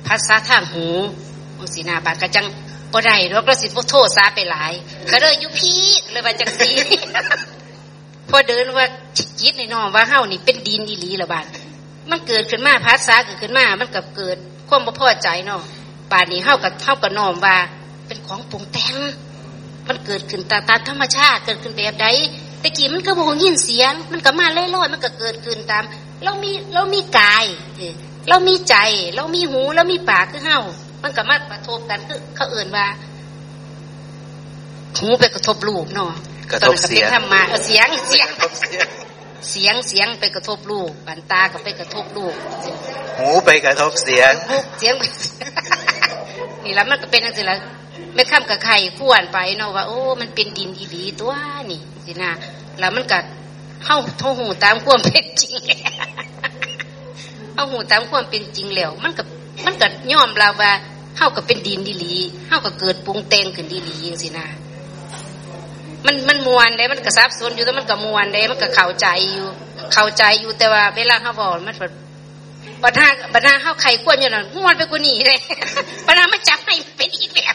[0.08, 0.86] ภาษาทางหู
[1.58, 2.46] องสีนาบาดกะจัง
[2.92, 4.72] บ่ได้ดอกราสิบ่โทษซาไปหลาย
[5.10, 5.72] ก็เลยยุพี
[6.10, 6.70] เลยว่าจังสี
[8.32, 8.86] พอเดินว่า
[9.40, 11.46] จิตในนองว่าเฮานี่เป็นดินอีหลีละบาด
[12.10, 14.36] มันเกิดขึ้นมาภาษาเกิดขึ้นมามันกับเกิด
[14.68, 15.62] ความบ่พอใจเนาะ
[16.10, 17.56] ป่านนี้เฮากับเฮากับนอมว่า
[18.06, 18.94] เป็นของปรุงแต่ง
[19.88, 22.06] มันเกิดขึ้นตามตามธรรมชาติเกิดขึ้นแบบใด
[22.60, 25.84] แต่กี้มันก็บ่ยินเสียง มันก็มาเล่อยๆมันก็เกิดขึ้นตาม
[26.24, 27.44] เรามีเรามีกาย
[28.28, 28.76] เรามีใจ
[29.16, 30.58] เรามีหูเรามีปากคือเฮา
[31.02, 32.86] มันก็มาประทบกันคือเขาเอื่นว่า
[34.98, 36.12] หูไปกระทบรูปเนาะ
[36.50, 38.86] กระทบเสียงตอนนั้นก็เป็นธรรมะเออเสียงเสียงกระทบเสียง
[39.50, 42.34] เสียงเสียงไปกระทบรูปปันตาก็ไปกระทบรูป
[43.18, 44.94] หูไปกระทบเสียงลูกเสียง
[46.64, 47.56] นี่แล้วมันก็เป็นอะไรละ
[48.14, 51.34] ไม่ข้ามกับไข่ขวนไปเนาะว่า โอ้ มันเป็นดินอีหลีตัว
[51.70, 52.32] นี่สินะ
[52.80, 53.18] แล้วมันก็
[53.84, 55.60] เข้าท้องหูตามความเป็นจริง
[57.54, 59.22] เข้าหูตามความเป็นจริงแล้ว มันก็
[59.64, 60.72] มันก็ยอมเราว่า
[61.16, 62.14] เข้ากับเป็นดินดีหลี
[62.48, 64.46] เข้ากับเกิดปรุงแต่งขึ้นดีหลีอย่างสินะ
[66.06, 69.46] มันมันมวนได้มันก็ซับซ้อนอยู่แต่มันก็มวนได้มันก็เข้าใจอยู่
[69.92, 71.92] เข้าใจอยู่แต่ว่าเวลาเขาบอกมันแบบ
[72.82, 75.38] บัดหน้าบัดหน้าเข้าไข่กวนอยู่นั่นมวนไปกูหนีเลย
[76.06, 77.54] บัดหน้ามาจับให้เป็นอีกแบบ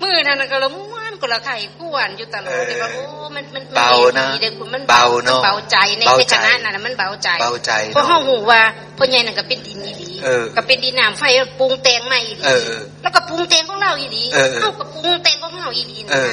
[0.00, 3.02] มือนั่นก็ละมวน ก็ละไข่กวนอยู่ตลอดเลยว่าโอ้
[3.36, 8.60] มันมันมันเบานะดีเด็กมันเบาเนอะเบาใจในเบาในใจขณะนั้นน่ะมันเบาใจเบาใจเพราะเนอะห้องหูว่า
[8.98, 11.22] พ่อใหญ่นั่นก็เป็นดินอีหลีเออก็เป็นดินน้ำไฟ
[11.58, 16.32] ปรุงแต่งมาอีหลีเออเออแล้วก็ปรุงแต่งของเราอีหลีเออเออเอ้าก็ปรุงแต่งของเราอีหลีเอนะ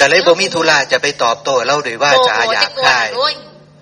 [0.00, 3.34] ก็เลยบ่มีธุระจะไปตอบโต้เล่าหรือว่าจะหยาบคายโอ้ย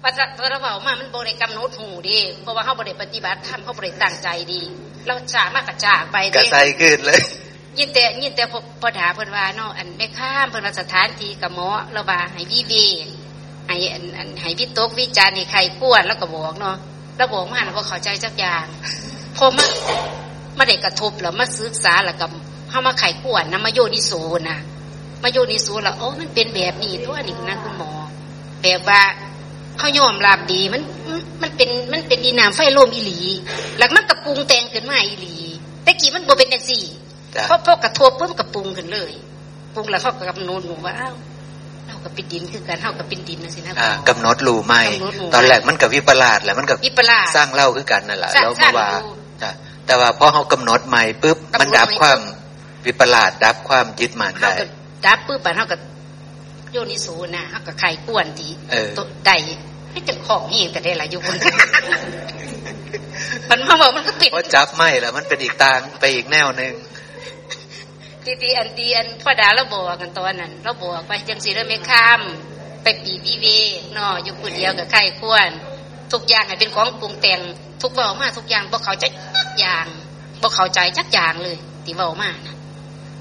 [0.04, 4.60] ปัจจุบันเราบอกมามันบริกรรมโน้ตหูดีเพราะว่าเขาบริปฏิบัติทำเขาบริตั้งใจดี
[5.06, 7.20] เราจ่ามากกระจากไปกระเด้ใสขึ้นเลย
[7.78, 12.74] ยินแต่ยินแต่พอพอถาเพิ่นว่าเนาะอันไม่ข้ามเพิ่นว่าสถานที่กับหมอเราว่าให้วิเว
[13.06, 13.08] ก
[13.66, 16.76] ให้อันอันให้วิตกวิจารณ์ให้ใครกวนแล้วก็บอกเนาะ
[17.16, 18.66] แล้วบอกมาแล้วก็เข้าใจจักอย่าง
[19.36, 19.66] พอมา
[20.58, 22.30] มาได้กระทบแล้วมาศึกษาแล้วกับ
[22.70, 24.12] เฮามาไขกวนนะมาโยนิโส
[24.50, 24.58] นะ
[25.22, 27.92] มาโยนิโสแล้วโอ้มันเป็นแบบนี้ตัวนี่นะคุณหมอ
[28.62, 29.02] แบบว่า
[29.78, 30.82] เขายอมรับดีมัน
[31.42, 33.20] มันเป็นมันเป็นดีน้ำไฟโลมอีหลี
[33.78, 35.36] แล้วมันกระปรุงแต่งขึ้นมาอีหลี
[35.84, 36.84] แต่กี้มันบ่เป็นจังซี่
[37.50, 39.12] พราะพอกระทบปุ๊บกระปรุงขึ้นเลย
[39.74, 41.14] ปรุงแล้วเขาก็กำหนดหนูว่าอ้าว
[41.86, 49.50] เราก็เป็นดินคือกันเท่ากับเป็นดินนะสินะอ่ากำหนดรู้ไหมกำหนดรู้ตอนแรกมันกับวิปลาสแหละมันกับวิปลาสสร้างเล่าคือกันนั่นแหละสร้างแล้วเมื่อวานสร้างอยู่จ้ะ
[49.86, 52.20] แต่ว่าพอเขากำหนดใหม่ปุ๊บกำหนดมันดับใหม่ความ
[52.86, 54.64] วิปลาสดับความยึดมั่นเขาได้ก็
[55.06, 55.80] ดับปุ๊บไปเท่ากับ
[56.72, 59.32] โยนิสูนะเขาก็ไข่กวนดีเออตัวใด
[59.90, 61.36] ให้จังของนี่แต่ได้หลายอยู่บน
[63.50, 66.72] มันมาบอกมันก็ปิดเพราะจับไม่แล้วมันเป็นอีกทางไปอีกแนวหนึ่ง
[68.28, 72.20] ตีตีอันตีอันพ่อดาเราบอกกันตอนนั้นเราบอกไปจังสีเราไม่ข้าม
[72.82, 73.46] ไปปีบีเว
[73.96, 75.50] นาะอยู่คนเดียวกับไข่กวน
[76.12, 77.40] ทุกอย่างให้เป็นของปรุงแต่ง
[77.82, 79.04] ทุกเบามาทุกอย่างบอกเขาใจ
[79.36, 79.86] จักอย่าง
[80.42, 82.56] บอกเขาใจจักอย่างเลยตีเบามานะ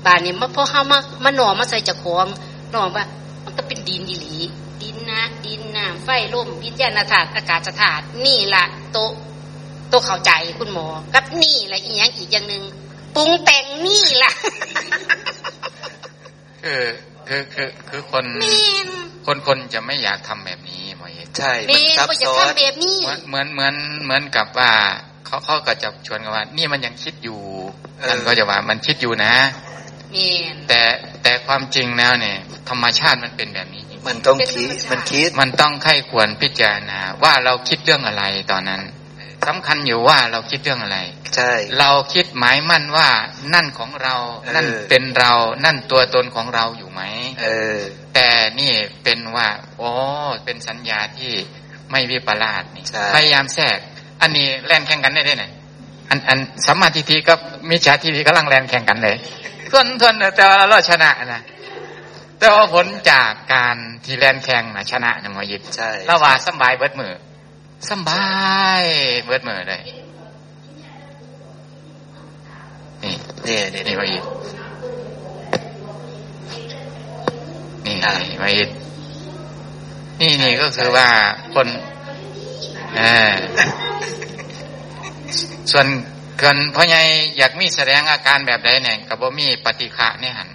[0.06, 2.26] บ้านนี้มาพอเขามามาหน่อมาใส่จากของ
[2.72, 3.04] หน่อว่า
[3.44, 4.36] มันก็เป็นดินดีหลี
[4.82, 8.98] ดินนะดินน้ำไฟลมวิญญาณธาตุอากาศธาตุนี่ละโต
[9.90, 12.64] โตเข้าใจคุณหมอกับนี่และอีกอย่างอีกอย่างหนึ่ง
[13.16, 14.32] ปรุงแต่งนี่ละ
[16.64, 16.84] คือ
[17.28, 18.88] คือคือคือคนแม่น
[19.26, 24.72] คนคนจะไม่อยากทำแบบนี้หมอเย็นใช่แม่มันนซับบ่อยากซ้อนทำแบบนี้เหมือนเหมือนเหมือนเหมือนกับว่า
[25.26, 27.40] เขาเขาก็จะชวนกันว่า นี่มันยังคิดอยู่
[28.08, 29.34] ท่านก็จะว่ามันคิดอยู่นะ
[30.12, 30.82] แม่นแต่
[31.24, 32.38] แต่ความจริงแล้วเนี่ย
[32.70, 38.82] ธรรมชาติมันเป็นแบบนี้จริงมันต้องเป็นคิดธรรมชาติมันคิดมันต้องไข้ควรพิจารณาว่าเราคิดเรื่องอะไรตอนนั้น
[39.46, 41.00] สำคัญอยู่ว่าเราคิดเรื่องอะไร
[41.36, 43.10] ใช่ เราคิดหมายมั่นว่า
[43.54, 45.34] นั่นของเราเออนั่นเป็นเรา
[45.66, 47.02] นั่นตัวตนของเราอยู่ไหม
[47.42, 47.78] เออ
[48.14, 48.30] แต่
[48.60, 48.72] นี่
[49.04, 49.90] เป็นว่าโอ้
[50.46, 51.34] เป็นสัญญาที่
[51.92, 53.78] ไม่วิปลาสนี่ใช่พยายามแทรก
[54.22, 55.46] อันนี้แล่นแข่งกันได้ได้ไหน
[56.10, 59.16] อันอันสัมมาทิฏฐิกับมิจฉาทิฏฐิกำลังแล่นแข่งกันเลย
[59.72, 61.42] ส่วนส่วนแต่ว่าเราชนะนะ
[62.40, 63.76] แต่ว่าผลจากการ
[64.06, 67.14] ที่แล่นแข่งนะชนะนะหมอยิบใช่ระว่าสำบายเบิดมือ
[67.90, 68.26] สบา
[68.82, 68.84] ย
[69.26, 69.82] เบิดมือเลย
[73.04, 73.16] นี่
[73.46, 74.26] นี่เนี่นี่เนี่ยหมอยิบ
[77.86, 78.70] นี่อ่าอยิบ
[80.20, 81.08] นี่นี่ก็คือว่า
[81.54, 81.68] คน
[82.96, 83.32] เออ
[85.72, 85.88] ส่วน
[86.38, 87.02] เกินพ่อใหญ่
[87.38, 90.50] อยากมีแสดงอาการแบบใดเนี่ยกับบ่มีปฏิฆะเนี่ยหัน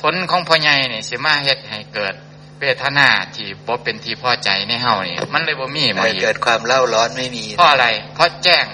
[0.00, 2.14] ผลของพ่อใหญ่เนี่ยสิมาเฮ็ดให้เกิด
[2.60, 8.64] เวทนาที่บ่เป็นที่พอใจในเฮานี่มันเลยบ่มีหมเออออีกเกิดความเล่าร้อนไม่มีเพราะอะไร เพราะแจ้ง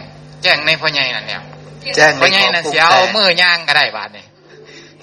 [0.42, 1.42] แจ้งในพ่อใหญ่นั่นเนี่ย
[1.96, 4.24] แจ้งในพ่อใหญ่ของนั่นปรุงเสียเอาแต่งมือย่างก็ได้บาดนี่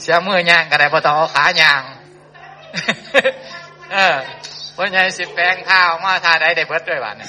[0.02, 1.82] เสียมือย่างก็ได้บ่ต้องเอาขาย่าง
[3.94, 4.16] เออ
[4.76, 7.28] พ่อใหญ่สิแปลงท่าออกมาท่าใดได้เบิดด้วยบาดนี่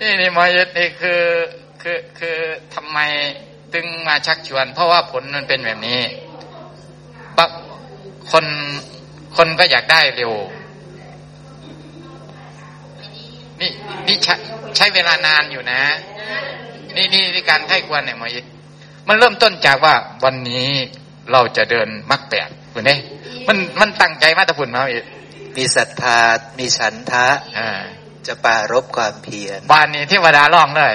[0.00, 1.22] นี่นี่หมอยึดนี่คือ
[1.82, 2.36] คือคือ
[2.74, 2.98] ทำไม
[3.72, 6.00] ตึงมาชักชวน เพราะว่าผลมันเป็นแบบนี้
[7.36, 7.46] ปะ
[8.32, 8.44] คน
[9.36, 10.32] คนก็อยากได้เร็ว
[13.60, 13.70] นี่
[14.06, 14.34] นี่ใช้
[14.76, 15.82] ใช้เวลานานอยู่นะ
[16.96, 18.44] นี่นี่นี่การไข้ควรเนี่ยหมอยึด
[19.08, 20.68] มันเริ่มต้นจากว่าวันนี้
[21.32, 22.98] เราจะเดินมักแปดคุณเนี่ย
[23.48, 25.04] มันมันตั้งใจมาแตะพุ่นมาอีก
[25.56, 26.18] มีศรัทธา
[26.58, 27.26] มีฉันทะ
[27.58, 27.68] อ่า
[28.26, 30.94] จะปรารบความเพียรบ้านนี้เทวดาร้องเลย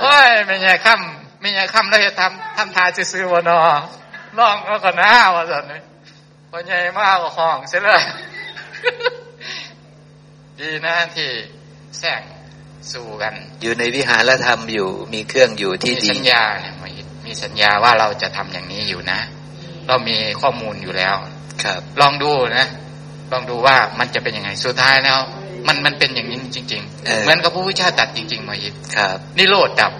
[0.00, 3.58] โอ้ยไม่ใช่ค่ำไม่ใช่ค่ำเลยทำทำทาซื้อๆวะนอ
[4.38, 5.80] ร้องแล้วก็น้าวะสันนี่
[6.50, 8.02] พอใหญ่มากก็ห้องเสียเลย
[10.58, 11.30] ดีนะที่
[11.98, 12.22] แทรก
[12.92, 16.92] สู่กัน อยู่ในวิหารธรรมอยู่มีเครื่องอยู่ที่มีดีสัญญาเนี่ยมี
[17.26, 19.20] มีสัญญาว่าเราจะทำอย่างนี้อยู่นะ
[19.86, 21.16] เรามีข้อมูลอยู่แล้ว
[21.62, 22.66] ครับ ลองดูนะ
[23.32, 25.18] ลองดูว่ามันจะเป็นยังไงสุดท้ายแล้ว
[25.66, 29.92] มันมันเป็นอย่างนี้จริงเออๆเหมือนกับพระพุทธเจ้าตรัดจริงๆมายิบครับนิโรธดับ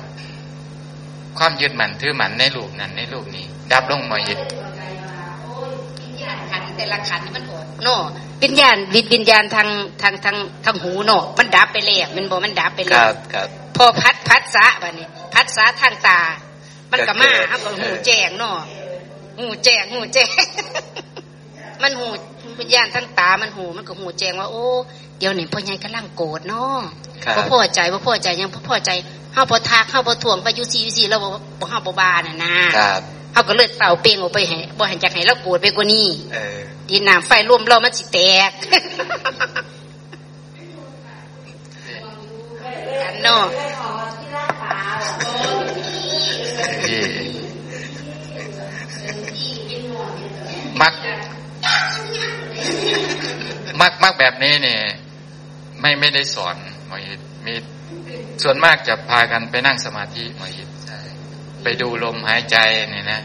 [1.39, 4.68] ความยึดมั่นถือมั่นในรูปนั้นในรูปนี้ ดับลงมายิบขัน
[6.79, 7.97] แต่ละขันนี่มันโหดโน่
[8.43, 9.69] วิญญาณวิญวิญญาณทาง
[10.03, 16.21] ทางทางทางหูโน่มันดับไปแล้วมันบอกมันดับไปคแล้รัวบครับพอพัดพัดสะบัดนี้ พัดสะทางตา
[16.93, 18.57] มันก็มาก็เกิดครับก็เออหูแจ้งเนาะ
[19.39, 20.29] หูแจ้งหูแจ้ง
[21.83, 22.07] มันหู
[22.59, 24.67] วิญญาณทางตา มันหู มันก็หูแจ้งว่าโอ้
[25.19, 26.79] เดี๋ยวนี้พ่อใหญ่กำลังโกรธเนาะ
[27.25, 28.91] ครับพ่อพอใจพ่อพอใจยังพ่อพอใจ
[29.33, 31.29] เฮาพอทักเฮาพอถ่วงไปอยูซีอยูซีแล้วบ่
[31.61, 33.01] บ่เฮาบ่บาน่ะนะครับ
[33.39, 36.59] เฮาก็เลยเป่าเปลงออกไปให้บ่ให้จักให้เราโกรธไปกว่านี้เออ
[36.89, 38.19] ดินน้ำไฟร่วมเรามันสิแต
[38.49, 38.51] ก
[43.03, 43.45] กันเนาะ
[46.87, 47.01] ที่
[50.81, 50.93] มัก
[53.81, 54.81] มักมักแบบนี้เนี่ย
[55.81, 57.55] ไม่ไม่ได้สอนหมอยิดมี
[58.43, 60.68] ส่วนมากจะพากันไปนั่งสมาธิหมอยิด
[61.63, 62.57] ไปดูลมหายใจ
[62.91, 63.21] เนี่ยนะ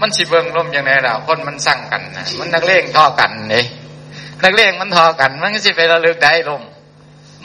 [0.00, 3.66] มันสิเบิ่งลมยังไงล่ะคนมันสั่งกันนะมันนักเลงท่อกันเนี่ย
[4.44, 6.62] นักเลงมันทอกัน มันก็สิไประลึกได้ลม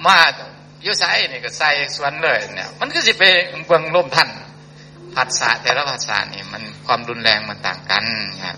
[0.06, 0.20] มา
[0.82, 3.24] อยุไซนี่ก็ใส่สวนเลยเนี่ย มันก็สิไป
[3.68, 4.30] เบิ่งลมทัน
[5.16, 8.04] ภาษาแต่ละภาษานี่มันความรุนแรงมันต่างกัน
[8.46, 8.58] ครับ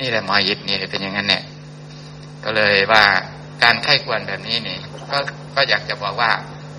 [0.00, 1.42] นี่แหละมอยิดนี่เป็นอย่างนั้นเนี่ย
[2.44, 3.04] ก็เลยว่า
[3.62, 4.78] การไข้ควรแบบนี้นี่
[5.10, 5.18] ก็
[5.54, 6.30] ก็อยากจะบอกว่า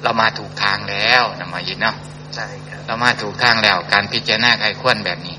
[0.04, 1.98] เรามาถูกทางแล้วนะมอยิดเนาะ
[2.36, 5.36] ใช่ครับเรามาถูกทางแล้ว การพิจารณาไข้ควรแบบนี้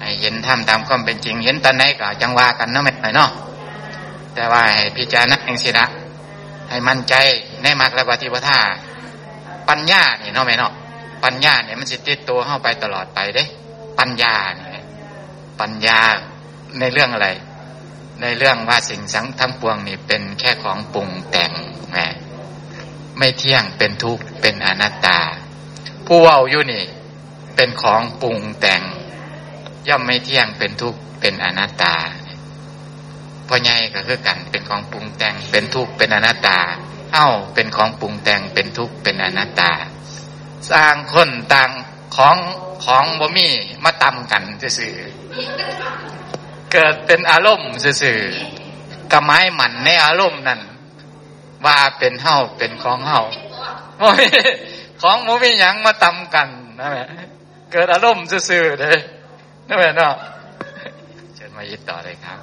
[0.00, 3.30] ให้เห็นทำตามความเป็นจริง เห็นตอนไหนก็จังว่ากันเนาะไม่ไหนเนาะ
[4.34, 5.86] แต่ว่าให้พิจารณาเองสิละ
[6.70, 7.14] ให้มั่นใจ
[7.62, 8.60] ในมรรคและปฏิปทา
[9.68, 10.72] ปัญญาเนี่ยเนาะแม่เนาะ
[11.24, 13.44] ปัญญาเนี่ยมันสิติดตัวเข้าไปตลอดไปเด้
[13.98, 14.84] ปัญญาเนี่ย
[15.60, 15.98] ปัญญา
[16.78, 17.28] ในเรื่องอะไร
[18.22, 21.52] ในเรื่องว่าสิ่งสังทั้งปวงนี่เป็นแค่ของปรุงแต่ง
[21.90, 21.98] แหม
[23.18, 25.18] ไม่เที่ยงเป็นทุกข์เป็นอนัตตา
[26.08, 26.84] ผู้เว้าอยู่นี่
[27.56, 28.82] เป็นของปรุงแต่ง
[29.88, 31.96] ย่อมไม่เที่ยงเป็นทุกข์เป็นอนัตตา
[33.48, 36.58] พ่อใหญ่ก็คือกันเป็นของปรุงแต่งเป็นทุกข์เป็นอนัตตา
[37.14, 39.72] เอ้าเป็นของปรุงแต่งเป็นทุกข์เป็นอนัตตา
[40.70, 41.70] สร้างคนต่าง
[42.16, 42.36] ของ
[42.84, 43.48] ของบ่มี
[43.84, 44.42] มาตำกัน
[44.78, 44.94] ซื่อ
[46.72, 47.70] เกิดเป็นอารมณ์
[48.02, 48.20] สื่อ
[49.12, 50.60] กระไม้หมันในอารมณ์นั่น
[51.66, 53.20] ว่าเป็นเฮาเป็นของเฮา
[55.02, 56.48] ของโมมีหยังมาตำกัน
[56.80, 57.04] นะแม่
[57.72, 58.98] เกิดอารมณ์ซื่อๆเลย
[59.68, 60.14] นะแม่เนาะ
[61.34, 62.40] เชิญมายิดต่อเลยครับ